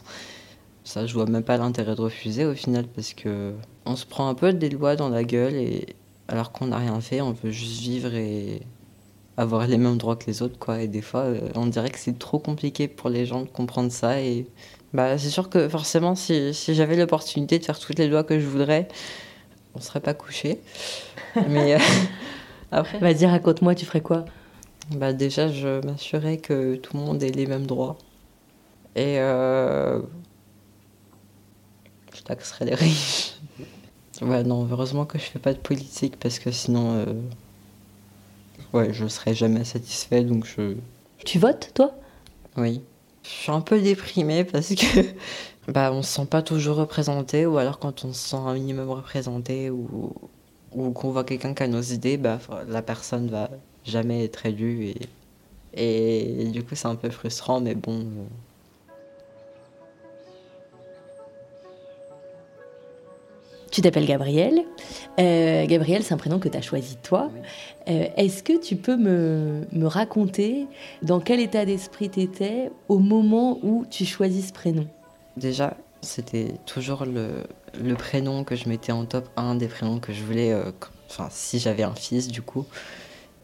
Ça, 0.83 1.05
je 1.05 1.13
vois 1.13 1.25
même 1.25 1.43
pas 1.43 1.57
l'intérêt 1.57 1.95
de 1.95 2.01
refuser 2.01 2.45
au 2.45 2.53
final 2.53 2.87
parce 2.87 3.13
que 3.13 3.53
on 3.85 3.95
se 3.95 4.05
prend 4.05 4.29
un 4.29 4.33
peu 4.33 4.53
des 4.53 4.69
lois 4.69 4.95
dans 4.95 5.09
la 5.09 5.23
gueule 5.23 5.53
et 5.55 5.95
alors 6.27 6.51
qu'on 6.51 6.67
n'a 6.67 6.77
rien 6.77 6.99
fait, 7.01 7.21
on 7.21 7.33
veut 7.33 7.51
juste 7.51 7.81
vivre 7.81 8.13
et 8.13 8.61
avoir 9.37 9.67
les 9.67 9.77
mêmes 9.77 9.97
droits 9.97 10.15
que 10.15 10.25
les 10.27 10.41
autres 10.41 10.57
quoi. 10.59 10.81
Et 10.81 10.87
des 10.87 11.01
fois, 11.01 11.21
euh, 11.21 11.49
on 11.55 11.67
dirait 11.67 11.89
que 11.89 11.99
c'est 11.99 12.17
trop 12.17 12.39
compliqué 12.39 12.87
pour 12.87 13.09
les 13.09 13.25
gens 13.25 13.41
de 13.41 13.49
comprendre 13.49 13.91
ça 13.91 14.21
et 14.21 14.47
bah 14.93 15.17
c'est 15.17 15.29
sûr 15.29 15.49
que 15.49 15.69
forcément 15.69 16.15
si, 16.15 16.53
si 16.53 16.75
j'avais 16.75 16.97
l'opportunité 16.97 17.59
de 17.59 17.65
faire 17.65 17.79
toutes 17.79 17.97
les 17.97 18.07
lois 18.07 18.23
que 18.23 18.39
je 18.39 18.45
voudrais, 18.45 18.87
on 19.75 19.79
serait 19.79 19.99
pas 19.99 20.13
couché. 20.13 20.59
Mais 21.47 21.75
euh, 21.75 21.79
après. 22.71 22.99
Vas-y, 22.99 23.25
raconte-moi, 23.25 23.75
tu 23.75 23.85
ferais 23.85 24.01
quoi? 24.01 24.25
Bah 24.91 25.13
déjà, 25.13 25.49
je 25.49 25.85
m'assurais 25.85 26.37
que 26.37 26.75
tout 26.75 26.97
le 26.97 27.03
monde 27.03 27.23
ait 27.23 27.31
les 27.31 27.45
mêmes 27.45 27.65
droits. 27.65 27.97
Et 28.95 29.19
euh, 29.19 30.01
je 32.13 32.21
taxerais 32.21 32.65
les 32.65 32.75
riches. 32.75 33.35
ouais, 34.21 34.43
non, 34.43 34.67
heureusement 34.69 35.05
que 35.05 35.17
je 35.17 35.23
fais 35.23 35.39
pas 35.39 35.53
de 35.53 35.59
politique 35.59 36.17
parce 36.19 36.39
que 36.39 36.51
sinon, 36.51 36.97
euh, 36.97 37.05
ouais, 38.73 38.93
je 38.93 39.07
serais 39.07 39.33
jamais 39.33 39.63
satisfait 39.63 40.23
donc 40.23 40.45
je. 40.45 40.75
Tu 41.25 41.39
votes, 41.39 41.71
toi? 41.73 41.93
Oui. 42.57 42.81
Je 43.23 43.29
suis 43.29 43.51
un 43.51 43.61
peu 43.61 43.79
déprimée 43.79 44.43
parce 44.43 44.73
que 44.75 45.01
bah, 45.71 45.91
on 45.93 46.01
se 46.01 46.11
sent 46.11 46.25
pas 46.25 46.41
toujours 46.41 46.77
représenté 46.77 47.45
ou 47.45 47.57
alors 47.57 47.79
quand 47.79 48.03
on 48.05 48.13
se 48.13 48.29
sent 48.29 48.37
un 48.37 48.53
minimum 48.53 48.89
représenté 48.89 49.69
ou, 49.69 50.13
ou 50.71 50.91
qu'on 50.91 51.11
voit 51.11 51.23
quelqu'un 51.23 51.53
qui 51.53 51.63
a 51.63 51.67
nos 51.67 51.81
idées, 51.81 52.17
bah, 52.17 52.39
la 52.67 52.81
personne 52.81 53.29
va 53.29 53.49
jamais 53.85 54.23
être 54.23 54.45
élue 54.45 54.93
et, 55.73 56.41
et, 56.43 56.45
du 56.49 56.63
coup 56.63 56.75
c'est 56.75 56.87
un 56.87 56.95
peu 56.95 57.09
frustrant 57.09 57.61
mais 57.61 57.75
bon. 57.75 58.05
Tu 63.71 63.79
t'appelles 63.81 64.05
Gabriel. 64.05 64.65
Euh, 65.17 65.65
Gabriel, 65.65 66.03
c'est 66.03 66.13
un 66.13 66.17
prénom 66.17 66.39
que 66.39 66.49
tu 66.49 66.57
as 66.57 66.61
choisi 66.61 66.97
toi. 66.97 67.31
Euh, 67.87 68.07
est-ce 68.17 68.43
que 68.43 68.59
tu 68.59 68.75
peux 68.75 68.97
me, 68.97 69.65
me, 69.71 69.87
raconter 69.87 70.67
dans 71.03 71.21
quel 71.21 71.39
état 71.39 71.63
d'esprit 71.63 72.09
tu 72.09 72.19
étais 72.19 72.69
au 72.89 72.99
moment 72.99 73.59
où 73.63 73.85
tu 73.89 74.03
choisis 74.05 74.49
ce 74.49 74.53
prénom? 74.53 74.87
Déjà, 75.37 75.77
c'était 76.01 76.55
toujours 76.65 77.05
le, 77.05 77.43
le, 77.81 77.95
prénom 77.95 78.43
que 78.43 78.57
je 78.57 78.67
mettais 78.67 78.91
en 78.91 79.05
top 79.05 79.29
1 79.37 79.55
des 79.55 79.67
prénoms 79.67 79.99
que 79.99 80.11
je 80.11 80.21
voulais, 80.23 80.51
euh, 80.51 80.71
enfin 81.09 81.29
si 81.31 81.57
j'avais 81.57 81.83
un 81.83 81.95
fils 81.95 82.27
du 82.27 82.41
coup. 82.41 82.65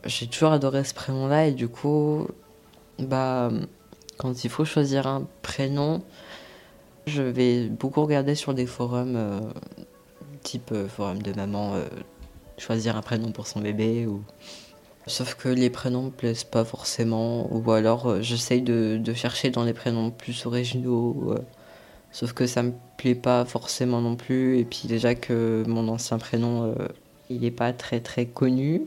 J'ai 0.06 0.28
toujours 0.28 0.52
adoré 0.52 0.84
ce 0.84 0.94
prénom-là 0.94 1.48
et 1.48 1.52
du 1.54 1.70
coup, 1.70 2.28
bah, 3.00 3.50
quand 4.18 4.44
il 4.44 4.50
faut 4.50 4.66
choisir 4.66 5.08
un 5.08 5.26
prénom, 5.42 6.04
je 7.06 7.22
vais 7.22 7.68
beaucoup 7.68 8.02
regarder 8.02 8.36
sur 8.36 8.54
des 8.54 8.66
forums 8.66 9.54
type 10.48 10.72
euh, 10.72 10.88
forum 10.88 11.22
de 11.22 11.34
maman, 11.34 11.76
euh, 11.76 11.86
choisir 12.58 12.96
un 12.96 13.02
prénom 13.02 13.32
pour 13.32 13.48
son 13.48 13.60
bébé. 13.60 14.08
Ou... 14.08 14.24
Sauf 15.06 15.36
que 15.36 15.50
les 15.50 15.70
prénoms 15.70 16.04
me 16.04 16.10
plaisent 16.10 16.46
pas 16.46 16.64
forcément, 16.64 17.48
ou 17.54 17.72
alors 17.72 18.08
euh, 18.08 18.22
j'essaye 18.22 18.62
de, 18.62 19.14
chercher 19.14 19.50
dans 19.50 19.66
les 19.66 19.74
prénoms 19.74 20.10
plus 20.10 20.46
originaux. 20.46 21.36
sauf 22.12 22.34
que 22.34 22.48
ça 22.48 22.64
me 22.64 22.72
plaît 22.98 23.16
pas 23.16 23.44
forcément 23.46 24.02
non 24.02 24.16
plus. 24.16 24.58
Et 24.60 24.64
puis 24.64 24.84
déjà 24.88 25.16
que 25.16 25.64
mon 25.68 25.88
ancien 25.90 26.18
prénom, 26.18 26.76
il 27.30 27.44
est 27.44 27.52
pas 27.52 27.74
très 27.74 28.00
très 28.00 28.26
connu. 28.26 28.84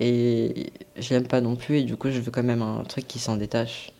Et 0.00 0.72
je 0.96 1.14
l'aime 1.14 1.26
pas 1.26 1.40
non 1.40 1.56
plus. 1.56 1.78
Et 1.78 1.82
du 1.82 1.96
coup, 1.96 2.10
je 2.10 2.20
veux 2.20 2.30
quand 2.30 2.42
même 2.42 2.62
un 2.62 2.84
truc 2.84 3.06
qui 3.06 3.18
s'en 3.18 3.36
détache, 3.36 3.92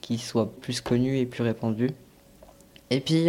qui 0.00 0.18
soit 0.18 0.50
plus 0.60 0.80
connu 0.80 1.18
et 1.18 1.26
plus 1.26 1.42
répandu. 1.42 1.90
Et 2.90 3.00
puis, 3.00 3.28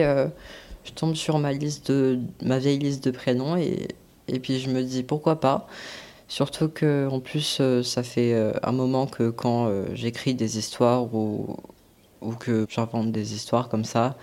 je 0.85 0.91
tombe 0.91 1.15
sur 1.15 1.39
ma, 1.39 1.51
liste 1.51 1.91
de, 1.91 2.19
ma 2.43 2.59
vieille 2.59 2.79
liste 2.79 3.03
de 3.03 3.11
prénoms 3.11 3.57
et, 3.57 3.89
et 4.27 4.39
puis 4.39 4.59
je 4.59 4.69
me 4.69 4.81
dis 4.83 5.03
pourquoi 5.03 5.39
pas. 5.39 5.67
Surtout 6.27 6.69
que 6.69 7.07
en 7.11 7.19
plus, 7.19 7.59
euh, 7.61 7.83
ça 7.83 8.01
fait 8.01 8.33
euh, 8.33 8.51
un 8.63 8.71
moment 8.71 9.05
que 9.05 9.29
quand 9.29 9.71
j'écris 9.93 10.33
des 10.33 10.57
histoires 10.57 11.13
ou, 11.13 11.57
ou 12.21 12.31
que 12.31 12.65
j'invente 12.69 13.11
des 13.11 13.33
histoires 13.33 13.69
comme 13.69 13.85
ça, 13.85 14.15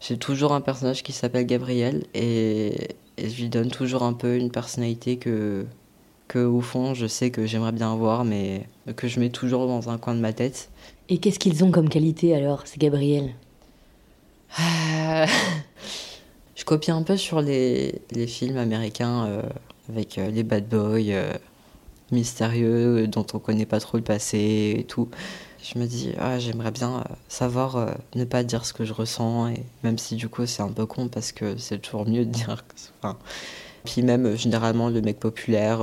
j'ai 0.00 0.18
toujours 0.18 0.52
un 0.52 0.60
personnage 0.60 1.02
qui 1.02 1.12
s'appelle 1.12 1.46
Gabriel 1.46 2.04
et, 2.14 2.88
et, 3.16 3.30
je 3.30 3.40
lui 3.40 3.48
donne 3.48 3.70
toujours 3.70 4.02
un 4.02 4.12
peu 4.12 4.36
une 4.36 4.50
personnalité 4.50 5.16
que, 5.16 5.64
que 6.28 6.38
au 6.38 6.60
fond, 6.60 6.94
je 6.94 7.06
sais 7.06 7.30
que 7.30 7.46
j'aimerais 7.46 7.72
bien 7.72 7.92
avoir, 7.92 8.24
mais 8.24 8.68
que 8.96 9.08
je 9.08 9.20
mets 9.20 9.30
toujours 9.30 9.66
dans 9.66 9.88
un 9.90 9.98
coin 9.98 10.14
de 10.14 10.20
ma 10.20 10.32
tête. 10.32 10.70
Et 11.08 11.18
qu'est-ce 11.18 11.38
qu'ils 11.38 11.64
ont 11.64 11.70
comme 11.70 11.88
qualité 11.88 12.34
alors, 12.34 12.66
ces 12.66 12.78
Gabriel? 12.78 13.34
Je 16.56 16.64
copie 16.64 16.90
un 16.90 17.02
peu 17.02 17.18
sur 17.18 17.42
les, 17.42 18.00
films 18.26 18.56
américains 18.56 19.26
euh, 19.26 19.42
avec 19.90 20.16
euh, 20.16 20.30
les 20.30 20.42
bad 20.42 20.66
boys 20.66 21.00
euh, 21.10 21.32
mystérieux 22.10 23.06
dont 23.06 23.26
on 23.34 23.38
connaît 23.38 23.66
pas 23.66 23.78
trop 23.78 23.98
le 23.98 24.02
passé 24.02 24.74
et 24.78 24.84
tout. 24.84 25.10
Je 25.62 25.78
me 25.78 25.86
dis, 25.86 26.12
ah, 26.18 26.38
j'aimerais 26.38 26.70
bien 26.70 27.04
savoir 27.28 27.94
ne 28.14 28.24
pas 28.24 28.42
dire 28.42 28.64
ce 28.64 28.72
que 28.72 28.84
je 28.84 28.92
ressens, 28.92 29.48
et 29.48 29.64
même 29.82 29.98
si 29.98 30.14
du 30.14 30.28
coup 30.28 30.46
c'est 30.46 30.62
un 30.62 30.70
peu 30.70 30.86
con 30.86 31.08
parce 31.08 31.32
que 31.32 31.56
c'est 31.56 31.78
toujours 31.78 32.08
mieux 32.08 32.24
de 32.24 32.30
dire. 32.30 32.64
Enfin, 33.00 33.18
puis 33.84 34.02
même 34.02 34.36
généralement 34.36 34.88
le 34.88 35.00
mec 35.00 35.18
populaire, 35.18 35.80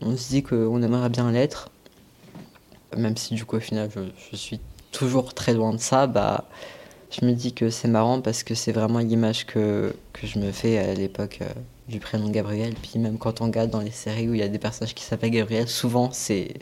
on 0.00 0.16
se 0.16 0.28
dit 0.30 0.42
qu'on 0.42 0.82
aimerait 0.82 1.10
bien 1.10 1.30
l'être, 1.30 1.70
même 2.96 3.18
si 3.18 3.34
du 3.34 3.44
coup 3.44 3.56
au 3.56 3.60
final 3.60 3.90
je, 3.94 4.00
je, 4.30 4.36
suis 4.36 4.58
toujours 4.90 5.34
très 5.34 5.52
loin 5.52 5.74
de 5.74 5.80
ça, 5.80 6.06
bah 6.06 6.48
je 7.10 7.24
me 7.24 7.32
dis 7.32 7.54
que 7.54 7.70
c'est 7.70 7.88
marrant 7.88 8.20
parce 8.20 8.42
que 8.42 8.54
c'est 8.54 8.72
vraiment 8.72 8.98
l'image 8.98 9.46
que, 9.46 9.94
que 10.12 10.26
je 10.26 10.38
me 10.38 10.52
fais 10.52 10.78
à 10.78 10.94
l'époque 10.94 11.38
euh, 11.42 11.48
du 11.88 12.00
prénom 12.00 12.28
Gabriel. 12.28 12.74
Puis 12.74 12.98
même 12.98 13.18
quand 13.18 13.40
on 13.40 13.46
regarde 13.46 13.70
dans 13.70 13.80
les 13.80 13.90
séries 13.90 14.28
où 14.28 14.34
il 14.34 14.40
y 14.40 14.42
a 14.42 14.48
des 14.48 14.58
personnages 14.58 14.94
qui 14.94 15.04
s'appellent 15.04 15.30
Gabriel, 15.30 15.68
souvent 15.68 16.10
c'est 16.12 16.54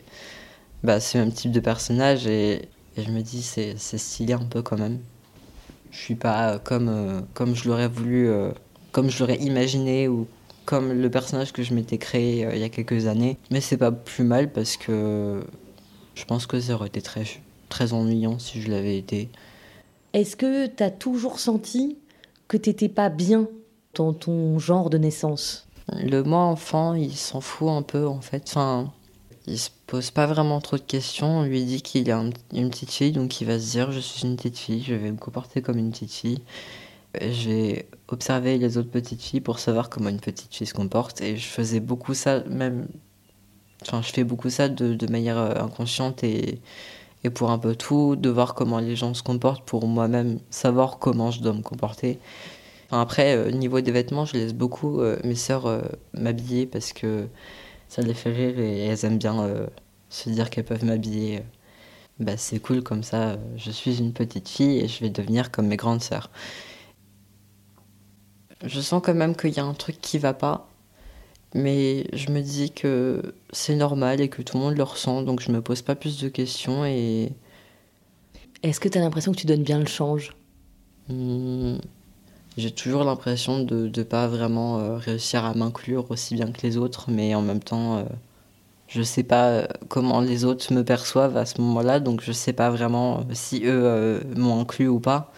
bah, 0.83 0.99
le 1.13 1.19
même 1.19 1.31
type 1.31 1.51
de 1.51 1.59
personnage 1.59 2.27
et, 2.27 2.69
je 2.97 3.11
me 3.11 3.21
dis 3.21 3.43
c'est 3.43 3.77
stylé 3.77 4.33
un 4.33 4.45
peu 4.45 4.63
quand 4.63 4.77
même. 4.77 4.99
Je 5.91 5.99
suis 5.99 6.15
pas 6.15 6.57
comme, 6.57 6.89
euh, 6.89 7.21
comme 7.35 7.55
je 7.55 7.69
l'aurais 7.69 7.87
voulu, 7.87 8.27
euh, 8.27 8.49
comme 8.91 9.11
je 9.11 9.19
l'aurais 9.19 9.37
imaginé 9.37 10.07
ou 10.07 10.27
comme 10.65 10.91
le 10.93 11.09
personnage 11.11 11.53
que 11.53 11.61
je 11.61 11.75
m'étais 11.75 11.99
créé 11.99 12.47
il 12.51 12.59
y 12.59 12.63
a 12.63 12.69
quelques 12.69 13.05
années. 13.05 13.37
Mais 13.51 13.61
c'est 13.61 13.77
pas 13.77 13.91
plus 13.91 14.23
mal 14.23 14.51
parce 14.51 14.77
que 14.77 15.41
je 16.15 16.25
pense 16.25 16.47
que 16.47 16.59
ça 16.59 16.73
aurait 16.73 16.87
été 16.87 17.03
très, 17.03 17.23
très 17.69 17.93
ennuyant 17.93 18.39
si 18.39 18.61
je 18.61 18.71
l'avais 18.71 18.97
été. 18.97 19.29
Est-ce 20.13 20.35
que 20.35 20.67
tu 20.67 20.83
as 20.83 20.91
toujours 20.91 21.39
senti 21.39 21.97
que 22.47 22.57
t'étais 22.57 22.89
pas 22.89 23.09
bien 23.09 23.47
dans 23.93 24.13
ton 24.13 24.57
genre 24.59 24.89
de 24.89 24.97
naissance? 24.97 25.67
Le 25.93 26.21
moi 26.21 26.41
enfant, 26.41 26.93
il 26.93 27.15
s'en 27.15 27.41
fout 27.41 27.69
un 27.69 27.81
peu 27.81 28.07
en 28.07 28.21
fait. 28.21 28.43
Enfin, 28.47 28.91
il 29.47 29.57
se 29.57 29.69
pose 29.87 30.11
pas 30.11 30.25
vraiment 30.25 30.59
trop 30.59 30.77
de 30.77 30.81
questions. 30.81 31.39
On 31.39 31.43
lui 31.43 31.63
dit 31.63 31.81
qu'il 31.81 32.09
est 32.09 32.13
une 32.53 32.69
petite 32.69 32.91
fille, 32.91 33.13
donc 33.13 33.39
il 33.41 33.47
va 33.47 33.59
se 33.59 33.71
dire 33.71 33.91
je 33.91 33.99
suis 33.99 34.23
une 34.23 34.35
petite 34.35 34.57
fille, 34.57 34.83
je 34.83 34.93
vais 34.93 35.11
me 35.11 35.17
comporter 35.17 35.61
comme 35.61 35.77
une 35.77 35.91
petite 35.91 36.11
fille. 36.11 36.39
J'ai 37.21 37.87
observé 38.09 38.57
les 38.57 38.77
autres 38.77 38.91
petites 38.91 39.21
filles 39.21 39.41
pour 39.41 39.59
savoir 39.59 39.89
comment 39.89 40.09
une 40.09 40.19
petite 40.19 40.53
fille 40.53 40.67
se 40.67 40.73
comporte 40.73 41.21
et 41.21 41.37
je 41.37 41.47
faisais 41.47 41.79
beaucoup 41.79 42.13
ça, 42.13 42.41
même. 42.49 42.87
Enfin, 43.81 44.01
je 44.01 44.11
fais 44.11 44.23
beaucoup 44.23 44.49
ça 44.49 44.69
de, 44.69 44.93
de 44.93 45.07
manière 45.11 45.37
euh, 45.37 45.53
inconsciente 45.55 46.23
et 46.23 46.59
et 47.23 47.29
pour 47.29 47.51
un 47.51 47.57
peu 47.59 47.75
tout, 47.75 48.15
de 48.15 48.29
voir 48.29 48.53
comment 48.53 48.79
les 48.79 48.95
gens 48.95 49.13
se 49.13 49.23
comportent 49.23 49.65
pour 49.65 49.87
moi-même 49.87 50.39
savoir 50.49 50.99
comment 50.99 51.31
je 51.31 51.41
dois 51.41 51.53
me 51.53 51.61
comporter. 51.61 52.19
après, 52.91 53.35
euh, 53.35 53.51
niveau 53.51 53.81
des 53.81 53.91
vêtements, 53.91 54.25
je 54.25 54.33
laisse 54.33 54.53
beaucoup 54.53 55.01
euh, 55.01 55.17
mes 55.23 55.35
sœurs 55.35 55.65
euh, 55.65 55.81
m'habiller 56.13 56.65
parce 56.65 56.93
que 56.93 57.27
ça 57.89 58.01
les 58.01 58.13
fait 58.13 58.31
rire 58.31 58.59
et 58.59 58.85
elles 58.85 59.05
aiment 59.05 59.17
bien 59.17 59.67
se 60.09 60.29
dire 60.29 60.49
qu'elles 60.49 60.65
peuvent 60.65 60.85
m'habiller. 60.85 61.43
Bah, 62.19 62.35
c'est 62.37 62.59
cool 62.59 62.83
comme 62.83 63.03
ça, 63.03 63.37
je 63.57 63.71
suis 63.71 63.99
une 63.99 64.13
petite 64.13 64.49
fille 64.49 64.79
et 64.79 64.87
je 64.87 64.99
vais 65.01 65.09
devenir 65.09 65.51
comme 65.51 65.67
mes 65.67 65.77
grandes 65.77 66.01
sœurs. 66.01 66.29
Je 68.65 68.81
sens 68.81 69.01
quand 69.03 69.13
même 69.13 69.35
qu'il 69.35 69.51
y 69.51 69.59
a 69.59 69.65
un 69.65 69.73
truc 69.73 70.01
qui 70.01 70.17
va 70.17 70.33
pas 70.33 70.67
mais 71.53 72.05
je 72.13 72.31
me 72.31 72.41
dis 72.41 72.71
que 72.71 73.35
c'est 73.51 73.75
normal 73.75 74.21
et 74.21 74.29
que 74.29 74.41
tout 74.41 74.57
le 74.57 74.63
monde 74.63 74.77
le 74.77 74.83
ressent, 74.83 75.21
donc 75.23 75.41
je 75.41 75.51
me 75.51 75.61
pose 75.61 75.81
pas 75.81 75.95
plus 75.95 76.19
de 76.19 76.29
questions 76.29 76.85
et. 76.85 77.31
Est-ce 78.63 78.79
que 78.79 78.87
tu 78.89 78.97
as 78.97 79.01
l'impression 79.01 79.31
que 79.31 79.37
tu 79.37 79.47
donnes 79.47 79.63
bien 79.63 79.79
le 79.79 79.85
change? 79.87 80.35
Mmh, 81.09 81.77
J'ai 82.57 82.71
toujours 82.71 83.03
l'impression 83.05 83.59
de 83.63 83.91
ne 83.95 84.03
pas 84.03 84.27
vraiment 84.27 84.79
euh, 84.79 84.97
réussir 84.97 85.45
à 85.45 85.53
m'inclure 85.55 86.11
aussi 86.11 86.35
bien 86.35 86.51
que 86.51 86.61
les 86.63 86.77
autres, 86.77 87.09
mais 87.11 87.35
en 87.35 87.41
même 87.41 87.61
temps, 87.63 87.97
euh, 87.99 88.03
je 88.87 89.01
sais 89.03 89.23
pas 89.23 89.49
euh, 89.49 89.67
comment 89.89 90.21
les 90.21 90.45
autres 90.45 90.73
me 90.73 90.83
perçoivent 90.83 91.37
à 91.37 91.45
ce 91.45 91.61
moment-là, 91.61 91.99
donc 91.99 92.21
je 92.23 92.31
sais 92.33 92.53
pas 92.53 92.69
vraiment 92.71 93.25
si 93.33 93.63
eux 93.65 94.21
m'ont 94.35 94.61
inclus 94.61 94.87
ou 94.87 94.99
pas. 94.99 95.33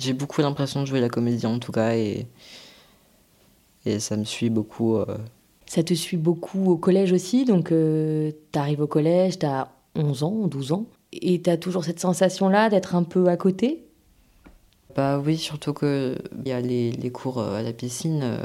J'ai 0.00 0.12
beaucoup 0.14 0.40
l'impression 0.42 0.82
de 0.82 0.86
jouer 0.86 1.00
la 1.00 1.08
comédie 1.08 1.46
en 1.46 1.58
tout 1.58 1.72
cas, 1.72 1.94
et 1.96 2.26
et 3.86 4.00
ça 4.00 4.16
me 4.16 4.24
suit 4.24 4.50
beaucoup. 4.50 4.96
Euh. 4.96 5.18
Ça 5.66 5.82
te 5.82 5.94
suit 5.94 6.16
beaucoup 6.16 6.70
au 6.70 6.76
collège 6.76 7.12
aussi, 7.12 7.44
donc 7.44 7.72
euh, 7.72 8.30
tu 8.52 8.58
arrives 8.58 8.80
au 8.80 8.86
collège, 8.86 9.38
tu 9.38 9.46
as 9.46 9.68
11 9.94 10.22
ans, 10.22 10.46
12 10.46 10.72
ans, 10.72 10.86
et 11.12 11.40
tu 11.40 11.50
as 11.50 11.56
toujours 11.56 11.84
cette 11.84 12.00
sensation-là 12.00 12.68
d'être 12.68 12.94
un 12.94 13.04
peu 13.04 13.28
à 13.28 13.36
côté? 13.36 13.84
Bah 14.94 15.18
oui, 15.24 15.38
surtout 15.38 15.72
qu'il 15.72 16.18
y 16.44 16.52
a 16.52 16.60
les, 16.60 16.92
les, 16.92 17.10
cours 17.10 17.38
euh, 17.38 17.56
à 17.56 17.62
la 17.62 17.72
piscine, 17.72 18.38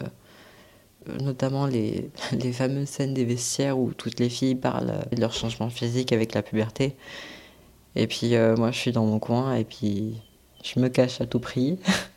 notamment 1.21 1.65
les, 1.65 2.09
les 2.31 2.53
fameuses 2.53 2.87
scènes 2.87 3.13
des 3.13 3.25
vestiaires 3.25 3.77
où 3.77 3.91
toutes 3.91 4.19
les 4.19 4.29
filles 4.29 4.55
parlent 4.55 5.05
de 5.11 5.19
leur 5.19 5.33
changement 5.33 5.69
physique 5.69 6.13
avec 6.13 6.33
la 6.33 6.41
puberté. 6.41 6.95
Et 7.95 8.07
puis 8.07 8.35
moi 8.57 8.71
je 8.71 8.77
suis 8.77 8.91
dans 8.91 9.05
mon 9.05 9.17
coin 9.17 9.55
et 9.55 9.63
puis 9.63 10.21
je 10.63 10.79
me 10.79 10.87
cache 10.87 11.19
à 11.19 11.25
tout 11.25 11.39
prix. 11.39 11.79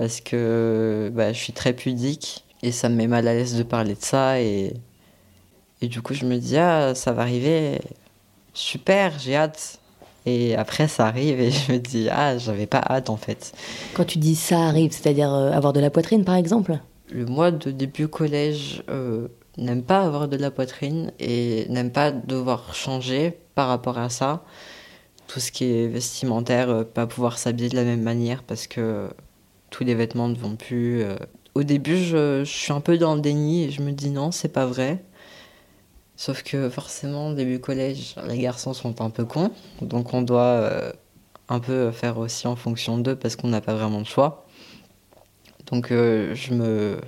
parce 0.00 0.22
que 0.22 1.12
bah, 1.12 1.30
je 1.34 1.38
suis 1.38 1.52
très 1.52 1.74
pudique 1.74 2.46
et 2.62 2.72
ça 2.72 2.88
me 2.88 2.94
met 2.94 3.06
mal 3.06 3.28
à 3.28 3.34
l'aise 3.34 3.54
de 3.58 3.62
parler 3.62 3.92
de 3.92 4.02
ça. 4.02 4.40
Et, 4.40 4.72
et 5.82 5.88
du 5.88 6.00
coup, 6.00 6.14
je 6.14 6.24
me 6.24 6.38
dis, 6.38 6.56
ah, 6.56 6.94
ça 6.94 7.12
va 7.12 7.20
arriver, 7.20 7.82
super, 8.54 9.18
j'ai 9.18 9.36
hâte. 9.36 9.78
Et 10.24 10.56
après, 10.56 10.88
ça 10.88 11.06
arrive 11.06 11.38
et 11.38 11.50
je 11.50 11.72
me 11.72 11.76
dis, 11.76 12.08
ah, 12.10 12.38
j'avais 12.38 12.64
pas 12.64 12.80
hâte 12.80 13.10
en 13.10 13.18
fait. 13.18 13.52
Quand 13.92 14.06
tu 14.06 14.16
dis 14.16 14.36
ça 14.36 14.60
arrive, 14.60 14.92
c'est-à-dire 14.92 15.34
euh, 15.34 15.52
avoir 15.52 15.74
de 15.74 15.80
la 15.80 15.90
poitrine 15.90 16.24
par 16.24 16.36
exemple? 16.36 16.78
Le 17.12 17.26
mois 17.26 17.50
de 17.50 17.70
début 17.70 18.08
collège 18.08 18.82
euh, 18.88 19.28
n'aime 19.58 19.82
pas 19.82 20.00
avoir 20.00 20.28
de 20.28 20.38
la 20.38 20.50
poitrine 20.50 21.12
et 21.20 21.66
n'aime 21.68 21.92
pas 21.92 22.10
devoir 22.10 22.74
changer 22.74 23.36
par 23.54 23.68
rapport 23.68 23.98
à 23.98 24.08
ça. 24.08 24.44
Tout 25.26 25.40
ce 25.40 25.52
qui 25.52 25.64
est 25.64 25.88
vestimentaire, 25.88 26.70
euh, 26.70 26.84
pas 26.84 27.06
pouvoir 27.06 27.36
s'habiller 27.36 27.68
de 27.68 27.76
la 27.76 27.84
même 27.84 28.00
manière 28.00 28.42
parce 28.44 28.66
que 28.66 29.10
tous 29.70 29.84
les 29.84 29.94
vêtements 29.94 30.28
ne 30.28 30.34
vont 30.34 30.56
plus. 30.56 31.02
Euh. 31.02 31.16
Au 31.54 31.62
début, 31.62 31.96
je, 31.96 32.44
suis 32.44 32.72
un 32.72 32.80
peu 32.80 32.98
dans 32.98 33.14
le 33.14 33.20
déni 33.20 33.64
et 33.64 33.70
je 33.70 33.82
me 33.82 33.92
dis 33.92 34.10
non, 34.10 34.30
c'est 34.30 34.48
pas 34.48 34.66
vrai. 34.66 35.02
Sauf 36.16 36.42
que 36.42 36.68
forcément, 36.68 37.32
début 37.32 37.60
collège, 37.60 38.14
les 38.28 38.38
garçons 38.38 38.74
sont 38.74 39.00
un 39.00 39.08
peu 39.08 39.24
cons, 39.24 39.50
donc 39.80 40.12
on 40.12 40.20
doit 40.20 40.42
euh, 40.42 40.92
un 41.48 41.60
peu 41.60 41.90
faire 41.92 42.18
aussi 42.18 42.46
en 42.46 42.56
fonction 42.56 42.98
d'eux 42.98 43.16
parce 43.16 43.36
qu'on 43.36 43.48
n'a 43.48 43.62
pas 43.62 43.74
vraiment 43.74 44.02
de 44.02 44.06
choix. 44.06 44.44
Donc 45.70 45.90
euh, 45.90 46.34
je 46.34 46.52
me 46.52 47.00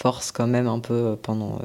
force 0.00 0.32
quand 0.32 0.48
même 0.48 0.66
un 0.66 0.80
peu 0.80 1.16
pendant 1.22 1.60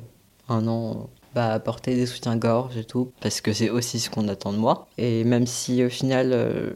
un 0.49 0.67
an 0.67 1.09
bah, 1.33 1.53
à 1.53 1.59
porter 1.59 1.95
des 1.95 2.05
soutiens-gorge 2.05 2.77
et 2.77 2.83
tout, 2.83 3.11
parce 3.21 3.41
que 3.41 3.53
c'est 3.53 3.71
aussi 3.71 3.99
ce 3.99 4.11
qu'on 4.11 4.27
attend 4.27 4.53
de 4.53 4.57
moi. 4.59 4.87
Et 4.99 5.23
même 5.23 5.47
si 5.47 5.83
au 5.83 5.89
final 5.89 6.75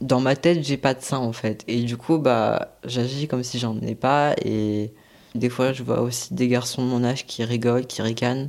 dans 0.00 0.20
ma 0.20 0.36
tête, 0.36 0.62
j'ai 0.64 0.76
pas 0.76 0.94
de 0.94 1.02
sein 1.02 1.18
en 1.18 1.32
fait. 1.32 1.64
Et 1.68 1.82
du 1.82 1.96
coup, 1.96 2.18
bah, 2.18 2.76
j'agis 2.84 3.28
comme 3.28 3.42
si 3.42 3.58
j'en 3.58 3.78
ai 3.80 3.94
pas. 3.94 4.34
Et 4.44 4.92
des 5.34 5.48
fois, 5.48 5.72
je 5.72 5.82
vois 5.82 6.00
aussi 6.00 6.34
des 6.34 6.48
garçons 6.48 6.82
de 6.84 6.88
mon 6.88 7.04
âge 7.04 7.26
qui 7.26 7.44
rigolent, 7.44 7.86
qui 7.86 8.02
ricanent. 8.02 8.48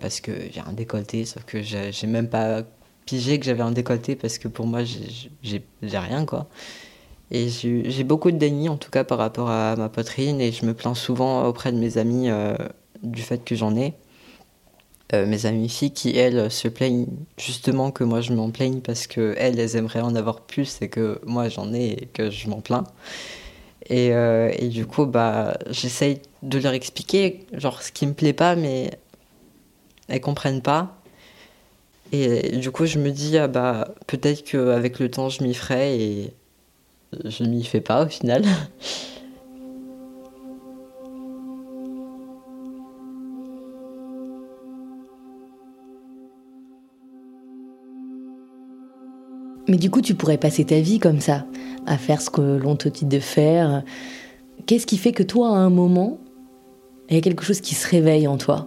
Parce 0.00 0.20
que 0.20 0.32
j'ai 0.52 0.60
un 0.60 0.72
décolleté, 0.72 1.24
sauf 1.26 1.44
que 1.44 1.62
j'ai 1.62 2.06
même 2.06 2.28
pas 2.28 2.62
pigé 3.04 3.38
que 3.38 3.44
j'avais 3.44 3.62
un 3.62 3.72
décolleté 3.72 4.16
parce 4.16 4.38
que 4.38 4.48
pour 4.48 4.66
moi, 4.66 4.80
j'ai 4.84 5.62
rien 5.82 6.24
quoi. 6.24 6.48
Et 7.32 7.48
j'ai 7.48 8.04
beaucoup 8.04 8.30
de 8.30 8.36
déni 8.38 8.68
en 8.68 8.76
tout 8.76 8.90
cas 8.90 9.04
par 9.04 9.18
rapport 9.18 9.50
à 9.50 9.76
ma 9.76 9.88
poitrine 9.88 10.40
et 10.40 10.52
je 10.52 10.64
me 10.64 10.74
plains 10.74 10.94
souvent 10.94 11.44
auprès 11.44 11.70
de 11.70 11.78
mes 11.78 11.98
amis 11.98 12.28
euh, 12.28 12.56
du 13.02 13.22
fait 13.22 13.44
que 13.44 13.54
j'en 13.54 13.76
ai. 13.76 13.94
Euh, 15.12 15.26
mes 15.26 15.46
amies 15.46 15.68
filles 15.68 15.92
qui, 15.92 16.16
elles, 16.16 16.50
se 16.50 16.68
plaignent 16.68 17.06
justement 17.36 17.90
que 17.90 18.04
moi 18.04 18.20
je 18.20 18.32
m'en 18.32 18.50
plaigne 18.50 18.80
parce 18.80 19.08
que 19.08 19.34
elles, 19.38 19.58
elles 19.58 19.74
aimeraient 19.74 20.02
en 20.02 20.14
avoir 20.14 20.40
plus 20.42 20.78
et 20.82 20.88
que 20.88 21.20
moi 21.26 21.48
j'en 21.48 21.72
ai 21.72 22.02
et 22.02 22.06
que 22.12 22.30
je 22.30 22.48
m'en 22.48 22.60
plains. 22.60 22.84
Et, 23.88 24.14
euh, 24.14 24.52
et, 24.56 24.68
du 24.68 24.86
coup, 24.86 25.06
bah, 25.06 25.58
j'essaye 25.70 26.20
de 26.42 26.58
leur 26.58 26.74
expliquer 26.74 27.44
genre 27.52 27.82
ce 27.82 27.90
qui 27.90 28.06
me 28.06 28.12
plaît 28.12 28.32
pas, 28.32 28.54
mais 28.54 28.92
elles 30.08 30.20
comprennent 30.20 30.62
pas. 30.62 30.96
Et 32.12 32.56
du 32.56 32.70
coup, 32.70 32.86
je 32.86 32.98
me 32.98 33.10
dis, 33.10 33.38
ah 33.38 33.48
bah, 33.48 33.88
peut-être 34.06 34.44
qu'avec 34.44 34.98
le 34.98 35.10
temps, 35.10 35.28
je 35.28 35.42
m'y 35.42 35.54
ferai 35.54 36.00
et, 36.00 36.34
Je 37.24 37.44
m'y 37.44 37.64
fais 37.64 37.80
pas 37.80 38.04
au 38.04 38.08
final. 38.08 38.44
Mais 49.70 49.76
du 49.76 49.88
coup, 49.88 50.02
tu 50.02 50.16
pourrais 50.16 50.36
passer 50.36 50.64
ta 50.64 50.80
vie 50.80 50.98
comme 50.98 51.20
ça, 51.20 51.46
à 51.86 51.96
faire 51.96 52.20
ce 52.20 52.28
que 52.28 52.40
l'on 52.40 52.74
te 52.74 52.88
dit 52.88 53.04
de 53.04 53.20
faire. 53.20 53.84
Qu'est-ce 54.66 54.84
qui 54.84 54.98
fait 54.98 55.12
que 55.12 55.22
toi, 55.22 55.50
à 55.50 55.60
un 55.60 55.70
moment, 55.70 56.18
il 57.08 57.14
y 57.14 57.18
a 57.18 57.20
quelque 57.20 57.44
chose 57.44 57.60
qui 57.60 57.76
se 57.76 57.88
réveille 57.88 58.26
en 58.26 58.36
toi? 58.36 58.66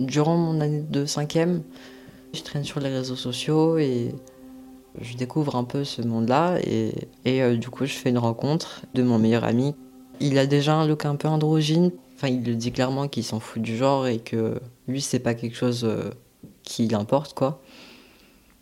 Durant 0.00 0.36
mon 0.36 0.60
année 0.60 0.82
de 0.82 1.06
cinquième, 1.06 1.62
je 2.34 2.42
traîne 2.42 2.64
sur 2.64 2.80
les 2.80 2.88
réseaux 2.88 3.14
sociaux 3.14 3.78
et 3.78 4.16
je 5.00 5.16
découvre 5.16 5.54
un 5.54 5.62
peu 5.62 5.84
ce 5.84 6.02
monde-là 6.02 6.58
et, 6.60 6.92
euh, 7.28 7.56
du 7.56 7.68
coup 7.68 7.86
je 7.86 7.92
fais 7.92 8.10
une 8.10 8.18
rencontre 8.18 8.82
de 8.94 9.04
mon 9.04 9.20
meilleur 9.20 9.44
ami. 9.44 9.76
Il 10.18 10.38
a 10.38 10.46
déjà 10.46 10.74
un 10.74 10.88
look 10.88 11.04
un 11.04 11.14
peu 11.14 11.28
androgyne, 11.28 11.92
enfin 12.14 12.28
il 12.28 12.44
le 12.44 12.54
dit 12.56 12.72
clairement 12.72 13.06
qu'il 13.06 13.22
s'en 13.22 13.38
fout 13.38 13.62
du 13.62 13.76
genre 13.76 14.06
et 14.06 14.18
que 14.18 14.58
lui 14.88 15.00
c'est 15.00 15.18
pas 15.18 15.34
quelque 15.34 15.56
chose 15.56 15.84
euh, 15.84 16.10
qui 16.62 16.88
l'importe 16.88 17.34
quoi. 17.34 17.62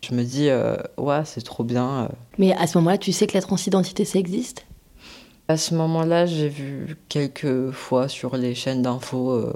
Je 0.07 0.15
me 0.15 0.23
dis 0.23 0.49
euh, 0.49 0.75
ouais 0.97 1.23
c'est 1.25 1.43
trop 1.43 1.63
bien. 1.63 2.09
Mais 2.37 2.53
à 2.53 2.67
ce 2.67 2.77
moment-là 2.77 2.97
tu 2.97 3.11
sais 3.11 3.27
que 3.27 3.33
la 3.33 3.41
transidentité 3.41 4.05
ça 4.05 4.19
existe? 4.19 4.65
À 5.47 5.57
ce 5.57 5.75
moment-là 5.75 6.25
j'ai 6.25 6.49
vu 6.49 6.97
quelques 7.09 7.71
fois 7.71 8.07
sur 8.07 8.37
les 8.37 8.55
chaînes 8.55 8.81
d'infos 8.81 9.47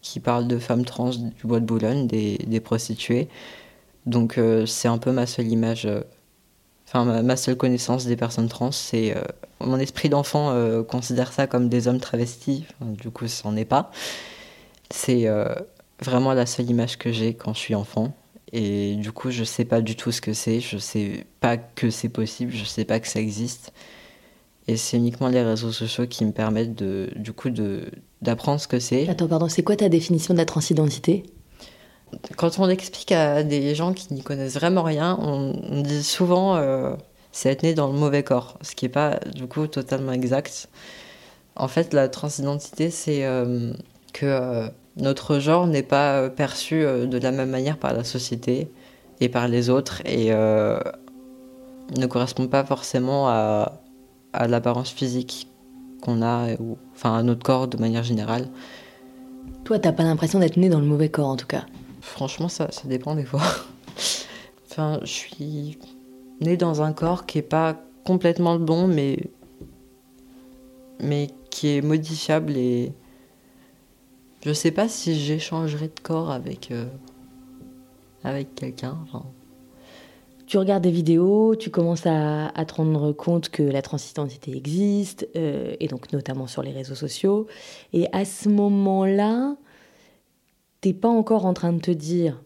qui 0.00 0.20
parlent 0.20 0.48
de 0.48 0.58
femmes 0.58 0.84
trans 0.84 1.10
du 1.10 1.32
bois 1.44 1.60
de 1.60 1.66
Boulogne, 1.66 2.06
des, 2.06 2.38
des 2.38 2.60
prostituées. 2.60 3.28
Donc 4.08 4.38
euh, 4.38 4.64
c'est 4.66 4.88
un 4.88 4.98
peu 4.98 5.12
ma 5.12 5.26
seule 5.26 5.48
image, 5.48 5.84
euh, 5.84 6.00
enfin 6.86 7.22
ma, 7.22 7.36
seule 7.36 7.56
connaissance 7.56 8.06
des 8.06 8.16
personnes 8.16 8.48
trans. 8.48 8.72
C'est 8.72 9.14
euh, 9.16 9.20
mon 9.60 9.78
esprit 9.78 10.08
d'enfant 10.08 10.54
considère 10.84 11.32
ça 11.32 11.46
comme 11.46 11.68
des 11.68 11.88
hommes 11.88 12.00
travestis. 12.00 12.64
du 12.80 13.10
coup, 13.10 13.28
ça 13.28 13.48
n'en 13.48 13.56
est 13.56 13.64
pas. 13.64 13.90
C'est 14.90 15.26
vraiment 16.00 16.32
la 16.32 16.46
seule 16.46 16.70
image 16.70 16.96
que 16.96 17.12
j'ai 17.12 17.34
quand 17.34 17.52
je 17.52 17.58
suis 17.58 17.74
enfant. 17.74 18.12
Et 18.52 18.94
du 18.96 19.12
coup, 19.12 19.30
je 19.30 19.44
sais 19.44 19.64
pas 19.64 19.80
du 19.80 19.96
tout 19.96 20.12
ce 20.12 20.20
que 20.20 20.32
c'est. 20.32 20.60
Je 20.60 20.78
sais 20.78 21.26
pas 21.40 21.56
que 21.56 21.90
c'est 21.90 22.08
possible. 22.08 22.52
Je 22.52 22.64
sais 22.64 22.84
pas 22.84 23.00
que 23.00 23.08
ça 23.08 23.20
existe. 23.20 23.72
Et 24.68 24.76
c'est 24.76 24.98
uniquement 24.98 25.28
les 25.28 25.42
réseaux 25.42 25.72
sociaux 25.72 26.06
qui 26.06 26.24
me 26.24 26.32
permettent 26.32 26.74
de, 26.74 27.10
du 27.16 27.32
coup, 27.32 27.48
d'apprendre 28.20 28.60
ce 28.60 28.68
que 28.68 28.78
c'est. 28.78 29.08
Attends, 29.08 29.28
pardon, 29.28 29.48
c'est 29.48 29.62
quoi 29.62 29.76
ta 29.76 29.88
définition 29.88 30.34
de 30.34 30.38
la 30.38 30.44
transidentité? 30.44 31.24
Quand 32.36 32.58
on 32.58 32.68
explique 32.68 33.12
à 33.12 33.42
des 33.42 33.74
gens 33.74 33.92
qui 33.92 34.12
n'y 34.12 34.22
connaissent 34.22 34.54
vraiment 34.54 34.82
rien, 34.82 35.18
on, 35.20 35.82
dit 35.82 36.02
souvent 36.02 36.56
euh, 36.56 36.94
c'est 37.32 37.50
être 37.50 37.62
né 37.62 37.74
dans 37.74 37.86
le 37.86 37.98
mauvais 37.98 38.22
corps, 38.22 38.58
ce 38.62 38.74
qui 38.74 38.86
n'est 38.86 38.90
pas 38.90 39.20
du 39.34 39.46
coup 39.46 39.66
totalement 39.66 40.12
exact. 40.12 40.68
En 41.56 41.68
fait, 41.68 41.92
la 41.92 42.08
transidentité, 42.08 42.90
c'est 42.90 43.24
euh, 43.24 43.72
que 44.12 44.26
euh, 44.26 44.68
notre 44.98 45.38
genre 45.38 45.66
n'est 45.66 45.82
pas 45.82 46.28
perçu 46.30 46.82
de 46.82 47.18
la 47.18 47.30
même 47.30 47.50
manière 47.50 47.78
par 47.78 47.92
la 47.92 48.04
société 48.04 48.70
et 49.20 49.28
par 49.28 49.48
les 49.48 49.70
autres 49.70 50.02
et 50.04 50.30
ne 50.30 52.06
correspond 52.06 52.48
pas 52.48 52.64
forcément 52.64 53.28
à, 53.28 53.80
à 54.32 54.48
l'apparence 54.48 54.90
physique 54.90 55.48
qu'on 56.00 56.22
a, 56.22 56.54
ou, 56.60 56.78
enfin 56.94 57.16
à 57.16 57.22
notre 57.22 57.42
corps 57.42 57.68
de 57.68 57.76
manière 57.76 58.02
générale. 58.02 58.48
Toi, 59.64 59.78
t'as 59.78 59.92
pas 59.92 60.04
l'impression 60.04 60.38
d'être 60.38 60.56
né 60.56 60.68
dans 60.68 60.80
le 60.80 60.86
mauvais 60.86 61.08
corps 61.08 61.28
en 61.28 61.36
tout 61.36 61.46
cas? 61.46 61.66
Franchement, 62.00 62.48
ça, 62.48 62.70
ça 62.70 62.82
dépend 62.86 63.14
des 63.14 63.24
fois. 63.24 63.42
enfin, 64.70 65.00
je 65.02 65.12
suis 65.12 65.78
née 66.40 66.56
dans 66.56 66.82
un 66.82 66.92
corps 66.92 67.26
qui 67.26 67.38
est 67.38 67.42
pas 67.42 67.76
complètement 68.04 68.54
le 68.54 68.60
bon, 68.60 68.86
mais, 68.86 69.18
mais 71.00 71.28
qui 71.50 71.76
est 71.76 71.82
modifiable 71.82 72.56
et 72.56 72.92
je 74.44 74.52
sais 74.52 74.70
pas 74.70 74.88
si 74.88 75.18
j'échangerai 75.18 75.88
de 75.88 76.00
corps 76.02 76.30
avec, 76.30 76.70
euh, 76.70 76.86
avec 78.24 78.54
quelqu'un. 78.54 78.98
Tu 80.46 80.56
regardes 80.56 80.82
des 80.82 80.90
vidéos, 80.90 81.56
tu 81.56 81.70
commences 81.70 82.06
à, 82.06 82.50
te 82.66 82.74
rendre 82.74 83.12
compte 83.12 83.50
que 83.50 83.62
la 83.62 83.82
transidentité 83.82 84.56
existe, 84.56 85.28
euh, 85.36 85.74
et 85.80 85.88
donc 85.88 86.12
notamment 86.12 86.46
sur 86.46 86.62
les 86.62 86.70
réseaux 86.70 86.94
sociaux. 86.94 87.46
Et 87.92 88.06
à 88.12 88.24
ce 88.24 88.48
moment-là, 88.48 89.56
t'es 90.80 90.94
pas 90.94 91.08
encore 91.08 91.44
en 91.44 91.52
train 91.52 91.72
de 91.72 91.80
te 91.80 91.90
dire 91.90 92.40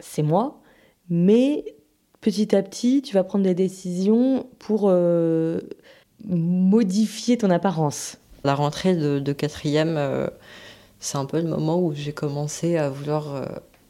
c'est 0.00 0.22
moi, 0.22 0.60
mais 1.08 1.64
petit 2.20 2.54
à 2.54 2.62
petit, 2.62 3.00
tu 3.00 3.14
vas 3.14 3.24
prendre 3.24 3.44
des 3.44 3.54
décisions 3.54 4.46
pour 4.58 4.82
euh, 4.86 5.60
modifier 6.26 7.38
ton 7.38 7.48
apparence. 7.48 8.18
La 8.44 8.54
rentrée 8.54 8.94
de, 8.94 9.32
quatrième, 9.32 9.96
c'est 11.00 11.18
un 11.18 11.24
peu 11.24 11.40
le 11.40 11.48
moment 11.48 11.80
où 11.80 11.92
j'ai 11.94 12.12
commencé 12.12 12.76
à 12.76 12.90
vouloir 12.90 13.34
euh, 13.34 13.46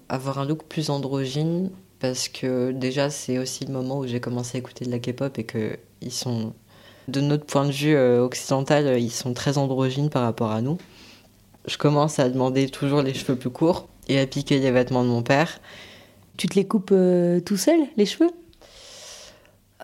avoir 0.09 0.38
un 0.38 0.47
look 0.47 0.64
plus 0.64 0.90
androgyne, 0.90 1.71
parce 2.01 2.29
que 2.29 2.71
déjà 2.73 3.11
c'est 3.11 3.38
aussi 3.38 3.64
le 3.64 3.73
moment 3.73 3.99
où 3.99 4.07
j'ai 4.07 4.21
commencé 4.21 4.57
à 4.57 4.61
écouter 4.61 4.85
de 4.85 4.90
la 4.90 4.99
K-pop 4.99 5.38
et 5.38 5.44
que 5.44 5.79
ils 6.01 6.12
sont, 6.12 6.53
de 7.09 7.21
notre 7.21 7.44
point 7.44 7.66
de 7.66 7.73
vue 7.73 7.99
occidental, 7.99 9.01
ils 9.01 9.11
sont 9.11 9.35
très 9.35 9.59
androgynes 9.59 10.11
par 10.11 10.23
rapport 10.23 10.53
à 10.53 10.62
nous 10.62 10.79
je 11.68 11.77
commence 11.77 12.18
à 12.18 12.29
demander 12.29 12.68
toujours 12.68 13.03
les 13.03 13.14
cheveux 13.14 13.37
plus 13.37 13.51
courts 13.51 13.88
et 14.09 14.18
à 14.18 14.27
piquer 14.27 14.59
les 14.59 14.71
vêtements 14.71 15.05
de 15.05 15.09
mon 15.09 15.23
père. 15.23 15.61
Tu 16.37 16.49
te 16.49 16.55
les 16.55 16.66
coupes 16.66 16.90
euh, 16.92 17.40
tout 17.40 17.57
seul, 17.57 17.81
les 17.97 18.07
cheveux? 18.07 18.31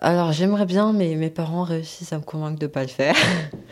Alors 0.05 0.31
j'aimerais 0.31 0.67
bien, 0.67 0.93
mais 0.93 1.15
mes 1.15 1.31
parents 1.31 1.63
réussissent 1.63 2.13
à 2.13 2.19
me 2.19 2.23
convaincre 2.23 2.59
de 2.59 2.65
ne 2.65 2.71
pas 2.71 2.83
le 2.83 2.89
faire. 2.89 3.15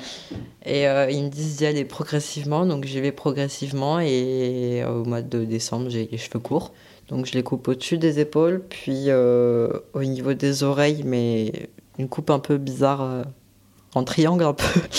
et 0.65 0.87
euh, 0.87 1.11
ils 1.11 1.23
me 1.23 1.29
disent 1.29 1.57
d'y 1.57 1.65
aller 1.67 1.85
progressivement, 1.85 2.65
donc 2.65 2.85
j'y 2.85 2.99
vais 2.99 3.11
progressivement 3.11 3.99
et 3.99 4.81
euh, 4.81 5.01
au 5.01 5.05
mois 5.05 5.21
de 5.21 5.45
décembre 5.45 5.89
j'ai 5.89 6.09
les 6.11 6.17
cheveux 6.17 6.39
courts. 6.39 6.73
Donc 7.09 7.27
je 7.27 7.33
les 7.33 7.43
coupe 7.43 7.67
au-dessus 7.67 7.99
des 7.99 8.19
épaules, 8.19 8.63
puis 8.67 9.11
au 9.11 10.03
niveau 10.03 10.33
des 10.33 10.63
oreilles, 10.63 11.03
mais 11.05 11.69
une 11.99 12.09
coupe 12.09 12.31
un 12.31 12.39
peu 12.39 12.57
bizarre, 12.57 13.25
en 13.93 14.03
triangle 14.03 14.43
un 14.43 14.53
peu. 14.53 14.65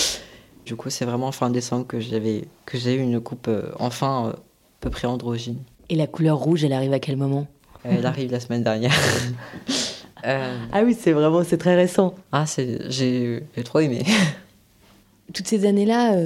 Du 0.64 0.76
coup, 0.76 0.88
c'est 0.88 1.04
vraiment 1.04 1.30
fin 1.30 1.50
décembre 1.50 1.86
que 1.86 2.00
j'avais 2.00 2.44
que 2.64 2.78
j'ai 2.78 2.94
eu 2.94 3.00
une 3.00 3.20
coupe 3.20 3.48
euh, 3.48 3.70
enfin 3.78 4.28
euh, 4.28 4.30
à 4.30 4.36
peu 4.80 4.88
près 4.88 5.06
androgyne. 5.06 5.58
Et 5.90 5.94
la 5.94 6.06
couleur 6.06 6.38
rouge, 6.38 6.64
elle 6.64 6.72
arrive 6.72 6.94
à 6.94 7.00
quel 7.00 7.18
moment? 7.18 7.46
Elle 7.84 8.06
arrive 8.06 8.32
la 8.32 8.40
semaine 8.40 8.64
dernière. 8.64 8.94
Euh, 10.24 10.58
ah 10.72 10.82
oui, 10.84 10.96
c'est 10.98 11.12
vraiment 11.12 11.44
c'est 11.44 11.58
très 11.58 11.74
récent. 11.74 12.14
Ah, 12.32 12.46
c'est 12.46 12.90
j'ai 12.90 13.42
trop 13.64 13.80
aimé. 13.80 14.04
Toutes 15.34 15.48
ces 15.48 15.66
années-là, 15.66 16.16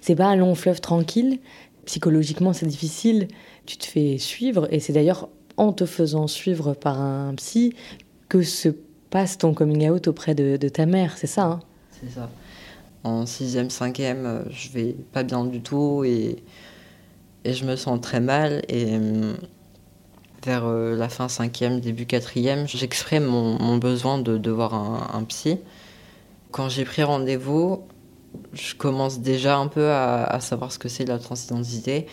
c'est 0.00 0.14
pas 0.14 0.26
un 0.26 0.36
long 0.36 0.54
fleuve 0.54 0.80
tranquille. 0.80 1.38
Psychologiquement, 1.84 2.52
c'est 2.52 2.66
difficile. 2.66 3.28
Tu 3.66 3.76
te 3.76 3.84
fais 3.84 4.18
suivre, 4.18 4.66
et 4.70 4.80
c'est 4.80 4.92
d'ailleurs 4.92 5.28
en 5.56 5.72
te 5.72 5.84
faisant 5.84 6.26
suivre 6.26 6.74
par 6.74 7.00
un 7.00 7.34
psy 7.34 7.74
que 8.28 8.42
se 8.42 8.70
passe 9.10 9.38
ton 9.38 9.54
coming 9.54 9.88
out 9.90 10.08
auprès 10.08 10.34
de, 10.34 10.56
de 10.56 10.68
ta 10.68 10.86
mère, 10.86 11.16
c'est 11.18 11.26
ça 11.26 11.44
hein? 11.44 11.60
C'est 11.90 12.10
ça 12.10 12.30
en 13.04 13.24
6e, 13.24 13.70
5e, 13.70 14.24
euh, 14.24 14.42
je 14.50 14.70
vais 14.70 14.96
pas 15.12 15.22
bien 15.22 15.44
du 15.44 15.60
tout 15.60 16.04
et, 16.04 16.36
et 17.44 17.52
je 17.52 17.64
me 17.64 17.76
sens 17.76 18.00
très 18.00 18.20
mal. 18.20 18.62
Et 18.68 18.86
euh, 18.90 19.34
vers 20.44 20.66
euh, 20.66 20.96
la 20.96 21.08
fin 21.08 21.26
5e, 21.26 21.80
début 21.80 22.04
4e, 22.04 22.66
j'exprime 22.66 23.24
mon, 23.24 23.76
besoin 23.78 24.18
de, 24.18 24.38
de 24.38 24.50
voir 24.50 24.74
un, 24.74 25.18
un 25.18 25.24
psy. 25.24 25.58
Quand 26.50 26.68
j'ai 26.68 26.84
pris 26.84 27.02
rendez-vous, 27.02 27.82
je 28.52 28.74
commence 28.74 29.20
déjà 29.20 29.58
un 29.58 29.68
peu 29.68 29.90
à, 29.90 30.24
à 30.24 30.40
savoir 30.40 30.72
ce 30.72 30.78
que 30.78 30.88
c'est 30.88 31.04
la 31.04 31.18
transidentité 31.18 32.06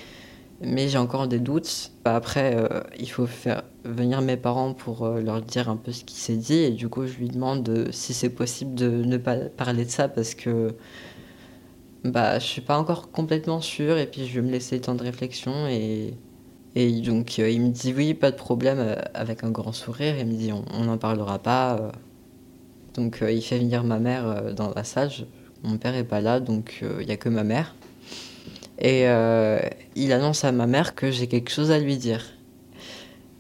mais 0.62 0.88
j'ai 0.88 0.98
encore 0.98 1.28
des 1.28 1.40
doutes. 1.40 1.92
Après, 2.06 2.56
euh, 2.56 2.82
il 2.98 3.10
faut 3.10 3.26
faire 3.28 3.64
venir 3.84 4.22
mes 4.22 4.38
parents 4.38 4.74
pour 4.74 5.06
euh, 5.06 5.22
leur 5.22 5.42
dire 5.42 5.70
un 5.70 5.76
peu 5.76 5.92
ce 5.92 6.04
qui 6.04 6.16
s'est 6.16 6.38
dit, 6.38 6.56
et 6.56 6.72
du 6.72 6.90
coup, 6.90 7.06
je 7.08 7.18
lui 7.18 7.30
demande 7.30 7.90
si 7.92 8.14
c'est 8.14 8.30
possible 8.30 8.76
de 8.76 8.90
ne 8.90 9.18
pas 9.18 9.36
parler 9.36 9.86
de 9.86 9.90
ça 9.90 10.08
parce 10.08 10.34
que 10.36 10.76
bah, 12.04 12.40
je 12.40 12.46
suis 12.46 12.62
pas 12.62 12.78
encore 12.78 13.12
complètement 13.12 13.62
sûre, 13.62 13.98
et 13.98 14.06
puis 14.08 14.28
je 14.28 14.36
vais 14.36 14.46
me 14.46 14.52
laisser 14.52 14.76
le 14.76 14.82
temps 14.82 14.96
de 14.96 15.04
réflexion. 15.04 15.68
Et, 15.68 16.14
et 16.76 16.92
donc, 17.02 17.40
euh, 17.40 17.50
il 17.50 17.62
me 17.62 17.70
dit 17.70 17.94
oui, 17.96 18.14
pas 18.14 18.32
de 18.32 18.36
problème, 18.36 18.96
avec 19.14 19.44
un 19.44 19.52
grand 19.52 19.72
sourire. 19.72 20.16
Il 20.20 20.28
me 20.28 20.34
dit 20.34 20.52
on 20.52 20.84
n'en 20.84 20.98
parlera 20.98 21.40
pas. 21.40 21.92
Donc, 22.94 23.24
il 23.28 23.42
fait 23.42 23.60
venir 23.60 23.84
ma 23.84 24.00
mère 24.00 24.54
dans 24.54 24.74
la 24.74 24.84
salle. 24.84 25.12
mon 25.64 25.78
père 25.78 25.96
est 25.96 26.04
pas 26.04 26.22
là, 26.22 26.40
donc 26.40 26.84
il 27.00 27.06
n'y 27.06 27.12
a 27.12 27.18
que 27.18 27.30
ma 27.30 27.44
mère. 27.44 27.76
Et 28.80 29.08
euh, 29.08 29.60
il 29.96 30.12
annonce 30.12 30.44
à 30.44 30.52
ma 30.52 30.68
mère 30.68 30.96
que 30.96 31.12
j'ai 31.12 31.28
quelque 31.28 31.50
chose 31.50 31.72
à 31.72 31.80
lui 31.80 31.98
dire. 31.98 32.26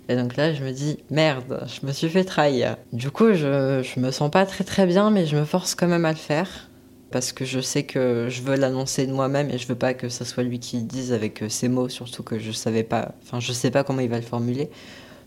Et 0.07 0.15
donc 0.15 0.35
là, 0.37 0.53
je 0.53 0.63
me 0.63 0.71
dis, 0.71 0.97
merde, 1.09 1.65
je 1.67 1.85
me 1.85 1.91
suis 1.91 2.09
fait 2.09 2.23
trahir. 2.23 2.77
Du 2.93 3.09
coup, 3.09 3.33
je, 3.33 3.81
je 3.83 3.99
me 3.99 4.11
sens 4.11 4.29
pas 4.29 4.45
très 4.45 4.63
très 4.63 4.85
bien, 4.85 5.09
mais 5.09 5.25
je 5.25 5.35
me 5.35 5.45
force 5.45 5.75
quand 5.75 5.87
même 5.87 6.05
à 6.05 6.11
le 6.11 6.17
faire. 6.17 6.69
Parce 7.15 7.31
que 7.31 7.45
je 7.45 7.61
sais 7.61 7.83
que 7.83 8.27
je 8.29 8.41
veux 8.41 8.57
l'annoncer 8.57 9.07
de 9.07 9.13
moi-même 9.13 9.49
et 9.49 9.57
je 9.57 9.65
veux 9.67 9.75
pas 9.75 9.93
que 9.93 10.09
ce 10.09 10.25
soit 10.25 10.43
lui 10.43 10.59
qui 10.59 10.75
le 10.75 10.83
dise 10.83 11.13
avec 11.13 11.43
euh, 11.43 11.47
ses 11.47 11.69
mots, 11.69 11.87
surtout 11.87 12.23
que 12.23 12.39
je 12.39 12.51
savais 12.51 12.83
pas, 12.83 13.15
enfin, 13.23 13.39
je 13.39 13.53
sais 13.53 13.71
pas 13.71 13.85
comment 13.85 14.01
il 14.01 14.09
va 14.09 14.17
le 14.17 14.21
formuler. 14.21 14.69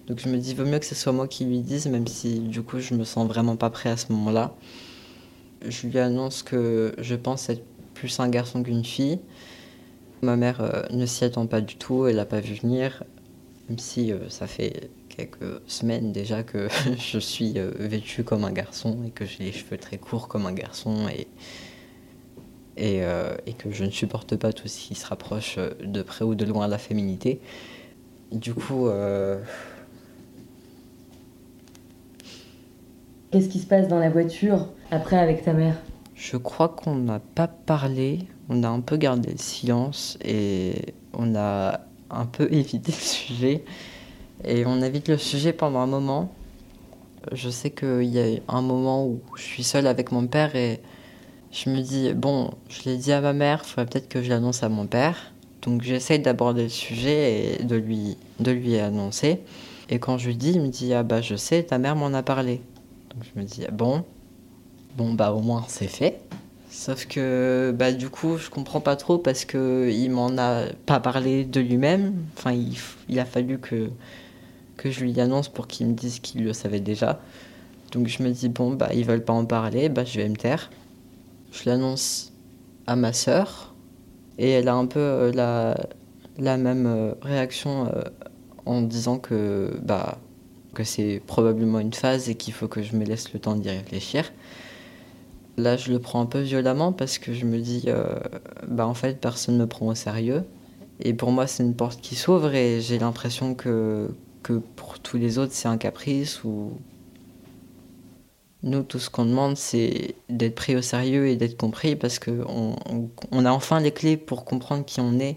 Donc 0.07 0.19
je 0.19 0.29
me 0.29 0.37
dis, 0.37 0.53
vaut 0.53 0.67
mieux 0.67 0.81
que 0.81 0.85
ce 0.85 0.95
soit 0.95 1.13
moi 1.13 1.27
qui 1.27 1.47
lui 1.47 1.61
dise, 1.61 1.87
même 1.87 2.07
si 2.07 2.41
du 2.41 2.61
coup, 2.61 2.79
je 2.79 2.93
me 2.93 3.05
sens 3.05 3.27
vraiment 3.27 3.57
pas 3.57 3.71
prêt 3.71 3.89
à 3.89 3.97
ce 3.97 4.13
moment-là. 4.13 4.55
Je 5.67 5.87
lui 5.87 5.99
annonce 5.99 6.43
que 6.43 6.95
je 6.99 7.15
pense 7.15 7.49
être 7.49 7.65
plus 7.95 8.21
un 8.21 8.29
garçon 8.29 8.63
qu'une 8.63 8.85
fille. 8.85 9.19
Ma 10.21 10.37
mère 10.37 10.61
euh, 10.61 10.83
ne 10.91 11.07
s'y 11.07 11.25
attend 11.25 11.47
pas 11.47 11.63
du 11.63 11.77
tout, 11.77 12.07
elle 12.07 12.17
n'a 12.17 12.27
pas 12.27 12.41
vu 12.41 12.53
venir, 12.53 13.03
même 13.71 13.79
si 13.79 14.13
euh, 14.13 14.29
ça 14.29 14.47
fait 14.47 14.91
quelques 15.09 15.63
semaines 15.67 16.13
déjà 16.13 16.43
que 16.43 16.69
je 16.99 17.19
suis 17.19 17.55
vêtue 17.79 18.25
comme 18.25 18.45
un 18.45 18.53
garçon 18.53 18.99
et 19.07 19.11
que 19.11 19.25
j'ai 19.25 19.45
les 19.45 19.53
cheveux 19.53 19.79
très 19.79 19.97
courts 19.97 20.29
comme 20.29 20.45
un 20.45 20.53
garçon 20.53 21.09
et, 21.09 21.27
et, 22.79 23.03
et, 23.47 23.53
que 23.53 23.71
je 23.71 23.85
ne 23.85 23.91
supporte 23.91 24.37
pas 24.37 24.53
tout 24.53 24.69
ce 24.69 24.79
qui 24.79 24.95
se 24.95 25.07
rapproche 25.07 25.59
de 25.85 26.03
près 26.03 26.25
ou 26.25 26.35
de 26.35 26.45
loin 26.45 26.67
de 26.67 26.71
la 26.71 26.79
féminité. 26.79 27.41
Du 28.33 28.55
coup... 28.55 28.89
Qu'est-ce 33.31 33.49
qui 33.49 33.59
se 33.59 33.67
passe 33.67 33.89
dans 33.89 33.99
la 33.99 34.09
voiture 34.09 34.69
après 34.91 35.19
avec 35.19 35.45
ta 35.45 35.53
mère? 35.53 35.77
Je 36.15 36.37
crois 36.37 36.69
qu'on 36.69 36.95
n'a 36.95 37.19
pas 37.19 37.49
parlé 37.49 38.27
on 38.49 38.63
a 38.63 38.69
un 38.69 38.81
peu 38.81 38.97
gardé 38.97 39.33
le 39.33 39.39
silence 39.39 40.19
et 40.25 40.95
on 41.13 41.35
a 41.35 41.81
un 42.11 42.27
peu 42.27 42.49
évité 42.53 42.93
le 42.93 42.99
sujet. 42.99 43.65
Et 44.45 44.65
on 44.67 44.81
évite 44.83 45.09
le 45.09 45.19
sujet 45.19 45.53
pendant 45.53 45.81
un 45.81 45.87
moment. 45.87 46.33
Je 47.33 47.51
sais 47.51 47.71
qu'il 47.71 48.05
y 48.05 48.21
a 48.21 48.41
un 48.49 48.63
moment 48.63 49.07
où 49.07 49.21
je 49.37 49.43
suis 49.43 49.65
seule 49.65 49.87
avec 49.87 50.13
mon 50.13 50.27
père 50.27 50.55
et 50.55 50.81
je 51.53 51.71
me 51.71 51.81
dis, 51.81 52.13
bon, 52.15 52.51
je 52.69 52.89
l'ai 52.89 52.97
dit 52.97 53.13
à 53.13 53.21
ma 53.21 53.33
mère, 53.33 53.63
il 53.65 53.69
faudrait 53.69 53.87
peut-être 53.87 54.09
que 54.09 54.23
je 54.23 54.29
l'annonce 54.29 54.63
à 54.63 54.69
mon 54.69 54.87
père. 54.87 55.33
Donc 55.63 55.83
j'essaye 55.83 56.21
d'aborder 56.21 56.65
le 56.65 56.69
sujet 56.69 57.59
et 57.61 57.65
de 57.65 57.77
lui, 57.77 58.17
de 58.41 58.51
lui 58.51 58.79
annoncer. 58.79 59.41
Et 59.91 59.99
quand 59.99 60.19
je 60.19 60.29
lui 60.29 60.37
dis, 60.37 60.53
il 60.53 60.61
me 60.61 60.69
dit, 60.69 60.93
ah 60.95 61.03
bah 61.03 61.21
je 61.21 61.35
sais, 61.35 61.63
ta 61.63 61.79
mère 61.79 61.97
m'en 61.97 62.13
a 62.15 62.23
parlé. 62.23 62.61
Donc 63.11 63.25
je 63.25 63.41
me 63.41 63.45
dis, 63.45 63.65
ah 63.67 63.71
bon, 63.71 64.05
bon 64.97 65.15
bah 65.15 65.33
au 65.33 65.41
moins 65.41 65.65
c'est 65.69 65.89
fait. 65.89 66.21
Sauf 66.71 67.07
que 67.07 67.75
bah, 67.77 67.93
du 67.93 68.11
coup, 68.11 68.37
je 68.37 68.51
comprends 68.51 68.81
pas 68.81 68.95
trop 68.95 69.19
parce 69.19 69.45
qu'il 69.45 70.11
m'en 70.11 70.37
a 70.37 70.67
pas 70.87 71.01
parlé 71.01 71.45
de 71.45 71.61
lui-même. 71.61 72.15
Enfin, 72.37 72.53
il, 73.09 73.19
a 73.19 73.25
fallu 73.25 73.59
que, 73.59 73.91
que 74.77 74.91
je 74.91 75.01
lui 75.01 75.19
annonce 75.21 75.49
pour 75.49 75.67
qu'il 75.67 75.87
me 75.87 75.95
dise 75.95 76.21
qu'il 76.21 76.45
le 76.45 76.53
savait 76.53 76.81
déjà. 76.81 77.21
Donc 77.93 78.07
je 78.07 78.23
me 78.23 78.31
dis, 78.31 78.51
bon, 78.51 78.75
bah, 78.75 78.91
ils 78.95 79.05
veulent 79.05 79.25
pas 79.25 79.33
en 79.33 79.47
parler, 79.47 79.89
bah, 79.89 80.05
je 80.05 80.21
vais 80.21 80.29
me 80.29 80.37
taire. 80.37 80.71
Je 81.51 81.69
l'annonce 81.69 82.33
à 82.87 82.97
ma 82.97 83.13
sœur 83.13 83.75
et 84.39 84.51
elle 84.51 84.69
a 84.69 84.75
un 84.75 84.87
peu 84.87 85.01
euh, 85.01 85.33
la, 85.33 85.77
la 86.39 86.57
même 86.57 86.87
euh, 86.87 87.15
réaction 87.23 87.87
euh, 87.87 88.03
en 88.67 88.83
disant 88.83 89.19
que, 89.19 89.73
bah, 89.83 90.19
que 90.75 90.85
c'est 90.85 91.21
probablement 91.27 91.81
une 91.81 91.93
phase 91.93 92.29
et 92.29 92.35
qu'il 92.35 92.55
faut 92.55 92.69
que 92.69 92.83
je 92.83 92.97
me 92.97 93.05
laisse 93.05 93.33
le 93.33 93.41
temps 93.41 93.57
d'y 93.57 93.71
réfléchir. 93.71 94.33
Là, 95.57 95.77
je 95.77 95.91
le 95.91 95.99
prends 95.99 96.21
un 96.21 96.27
peu 96.27 96.41
violemment 96.41 96.93
parce 96.93 97.19
que 97.19 97.33
je 97.33 97.45
me 97.45 97.59
dis, 97.59 97.89
bah 98.69 98.87
en 98.87 98.95
fait, 98.95 99.21
personne 99.21 99.57
ne 99.57 99.63
me 99.63 99.67
prend 99.67 99.87
au 99.87 99.95
sérieux. 99.97 100.45
Et 101.01 101.15
pour 101.15 101.33
moi, 101.33 101.49
c'est 101.49 101.65
une 101.65 101.75
porte 101.75 102.01
qui 102.01 102.15
s'ouvre 102.15 102.55
et 102.55 102.81
j'ai 102.81 103.01
l'impression 103.01 103.57
que, 103.57 104.09
que 104.45 104.53
pour 104.77 105.01
tous 105.01 105.17
les 105.17 105.39
autres, 105.39 105.53
c'est 105.53 105.67
un 105.67 105.79
caprice 105.79 106.45
ou. 106.45 106.73
Nous, 108.63 108.83
tout 108.83 108.99
ce 108.99 109.09
qu'on 109.09 109.25
demande, 109.25 109.57
c'est 109.57 110.17
d'être 110.29 110.55
pris 110.55 110.75
au 110.75 110.83
sérieux 110.83 111.29
et 111.29 111.37
d'être 111.37 111.57
compris 111.57 111.95
parce 111.95 112.19
qu'on 112.19 112.77
on, 113.31 113.45
a 113.45 113.51
enfin 113.53 113.79
les 113.81 113.93
clés 113.93 114.17
pour 114.17 114.45
comprendre 114.45 114.85
qui 114.85 115.01
on 115.01 115.19
est. 115.21 115.37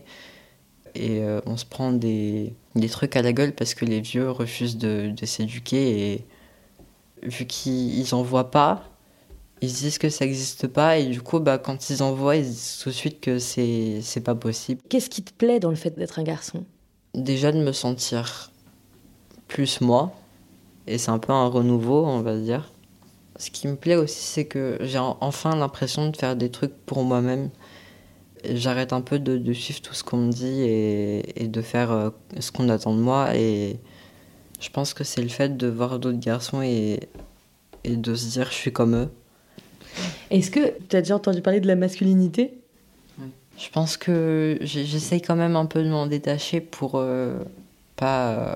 Et 0.95 1.19
euh, 1.21 1.39
on 1.45 1.55
se 1.55 1.65
prend 1.65 1.91
des, 1.91 2.53
des, 2.75 2.89
trucs 2.89 3.15
à 3.15 3.21
la 3.21 3.31
gueule 3.31 3.53
parce 3.53 3.75
que 3.75 3.85
les 3.85 4.01
vieux 4.01 4.29
refusent 4.29 4.77
de, 4.77 5.13
de 5.15 5.25
s'éduquer 5.25 6.13
et 6.13 6.25
vu 7.23 7.45
qu'ils 7.45 8.05
n'en 8.11 8.23
voient 8.23 8.51
pas, 8.51 8.83
ils 9.61 9.71
disent 9.71 9.99
que 9.99 10.09
ça 10.09 10.25
n'existe 10.25 10.67
pas 10.67 10.97
et 10.97 11.05
du 11.05 11.21
coup, 11.21 11.39
bah, 11.39 11.59
quand 11.59 11.89
ils 11.89 12.01
en 12.01 12.13
voient, 12.13 12.35
ils 12.35 12.45
disent 12.45 12.79
tout 12.81 12.89
de 12.89 12.95
suite 12.95 13.21
que 13.21 13.37
c'est, 13.37 13.99
c'est 14.01 14.21
pas 14.21 14.35
possible. 14.35 14.81
Qu'est-ce 14.89 15.09
qui 15.09 15.23
te 15.23 15.31
plaît 15.31 15.59
dans 15.59 15.69
le 15.69 15.75
fait 15.75 15.97
d'être 15.97 16.19
un 16.19 16.23
garçon? 16.23 16.65
Déjà 17.13 17.51
de 17.51 17.59
me 17.59 17.71
sentir 17.71 18.51
plus 19.47 19.81
moi, 19.81 20.13
et 20.87 20.97
c'est 20.97 21.11
un 21.11 21.19
peu 21.19 21.31
un 21.31 21.47
renouveau, 21.47 22.05
on 22.05 22.21
va 22.21 22.37
dire. 22.37 22.71
Ce 23.41 23.49
qui 23.49 23.67
me 23.67 23.75
plaît 23.75 23.95
aussi, 23.95 24.21
c'est 24.21 24.45
que 24.45 24.77
j'ai 24.81 24.99
enfin 24.99 25.55
l'impression 25.55 26.09
de 26.09 26.15
faire 26.15 26.35
des 26.35 26.51
trucs 26.51 26.75
pour 26.85 27.03
moi-même. 27.03 27.49
J'arrête 28.45 28.93
un 28.93 29.01
peu 29.01 29.17
de, 29.17 29.51
suivre 29.53 29.81
tout 29.81 29.95
ce 29.95 30.03
qu'on 30.03 30.17
me 30.17 30.31
dit 30.31 30.61
et, 30.61 31.43
et 31.43 31.47
de 31.47 31.61
faire 31.61 31.91
euh, 31.91 32.09
ce 32.39 32.51
qu'on 32.51 32.69
attend 32.69 32.93
de 32.95 33.01
moi. 33.01 33.35
Et 33.35 33.79
je 34.59 34.69
pense 34.69 34.93
que 34.93 35.03
c'est 35.03 35.23
le 35.23 35.29
fait 35.29 35.57
de 35.57 35.67
voir 35.67 35.97
d'autres 35.97 36.19
garçons 36.19 36.61
et, 36.61 36.99
et 37.83 37.95
de 37.95 38.13
se 38.13 38.29
dire 38.29 38.45
je 38.51 38.55
suis 38.55 38.71
comme 38.71 38.95
eux 38.95 39.09
est-ce 40.29 40.51
que 40.51 40.73
tu 40.89 40.95
as 40.95 41.01
déjà 41.01 41.15
entendu 41.15 41.41
parler 41.41 41.59
de 41.59 41.67
la 41.67 41.75
masculinité? 41.75 42.53
Je 43.57 43.69
pense 43.69 43.97
que 43.97 44.57
j'essaye 44.61 45.21
quand 45.21 45.35
même 45.35 45.55
un 45.55 45.65
peu 45.65 45.83
de 45.83 45.89
m'en 45.89 46.07
détacher 46.07 46.61
pour 46.61 46.93
euh, 46.95 47.37
pas 47.95 48.31
euh, 48.31 48.55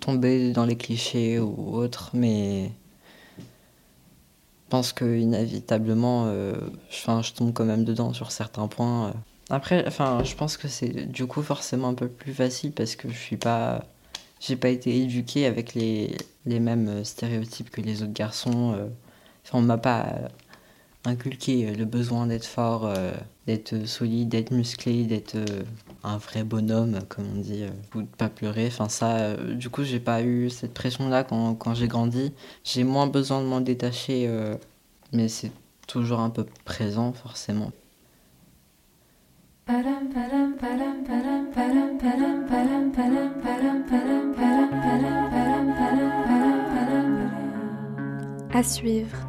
tomber 0.00 0.50
dans 0.50 0.64
les 0.64 0.76
clichés 0.76 1.38
ou 1.38 1.76
autres, 1.76 2.10
mais 2.14 2.72
pense 4.68 4.92
que 4.92 5.18
inévitablement, 5.18 6.26
euh, 6.26 6.54
je 6.90 7.32
tombe 7.32 7.52
quand 7.52 7.64
même 7.64 7.84
dedans 7.84 8.12
sur 8.12 8.30
certains 8.30 8.68
points. 8.68 9.12
Après, 9.50 9.84
enfin, 9.86 10.22
je 10.24 10.34
pense 10.34 10.56
que 10.56 10.68
c'est 10.68 11.10
du 11.10 11.26
coup 11.26 11.42
forcément 11.42 11.88
un 11.88 11.94
peu 11.94 12.08
plus 12.08 12.34
facile 12.34 12.72
parce 12.72 12.96
que 12.96 13.08
je 13.08 13.16
suis 13.16 13.36
pas, 13.36 13.84
j'ai 14.40 14.56
pas 14.56 14.68
été 14.68 14.96
éduqué 14.96 15.46
avec 15.46 15.74
les, 15.74 16.16
les 16.44 16.60
mêmes 16.60 17.04
stéréotypes 17.04 17.70
que 17.70 17.80
les 17.80 18.02
autres 18.02 18.12
garçons. 18.12 18.76
Enfin, 19.44 19.58
on 19.58 19.62
m'a 19.62 19.78
pas 19.78 20.30
inculquer 21.08 21.68
euh, 21.68 21.74
le 21.74 21.84
besoin 21.84 22.26
d'être 22.26 22.46
fort, 22.46 22.86
euh, 22.86 23.12
d'être 23.48 23.86
solide, 23.86 24.28
d'être 24.28 24.50
musclé, 24.50 25.04
d'être 25.04 25.36
euh, 25.36 25.62
un 26.04 26.18
vrai 26.18 26.44
bonhomme, 26.44 26.98
comme 27.08 27.24
on 27.34 27.40
dit, 27.40 27.64
ou 27.94 28.02
de 28.02 28.06
pas 28.06 28.28
pleurer. 28.28 28.66
Enfin, 28.66 28.90
ça, 28.90 29.34
du 29.36 29.70
coup, 29.70 29.84
j'ai 29.84 30.00
pas 30.00 30.22
eu 30.22 30.50
cette 30.50 30.74
pression-là 30.74 31.24
quand, 31.24 31.54
quand 31.54 31.72
j'ai 31.72 31.88
grandi. 31.88 32.34
J'ai 32.62 32.84
moins 32.84 33.06
besoin 33.06 33.40
de 33.40 33.46
m'en 33.46 33.62
détacher, 33.62 34.30
mais 35.14 35.28
c'est 35.28 35.50
toujours 35.86 36.20
un 36.20 36.28
peu 36.28 36.44
présent, 36.66 37.14
forcément. 37.14 37.72
À 48.52 48.62
suivre. 48.62 49.28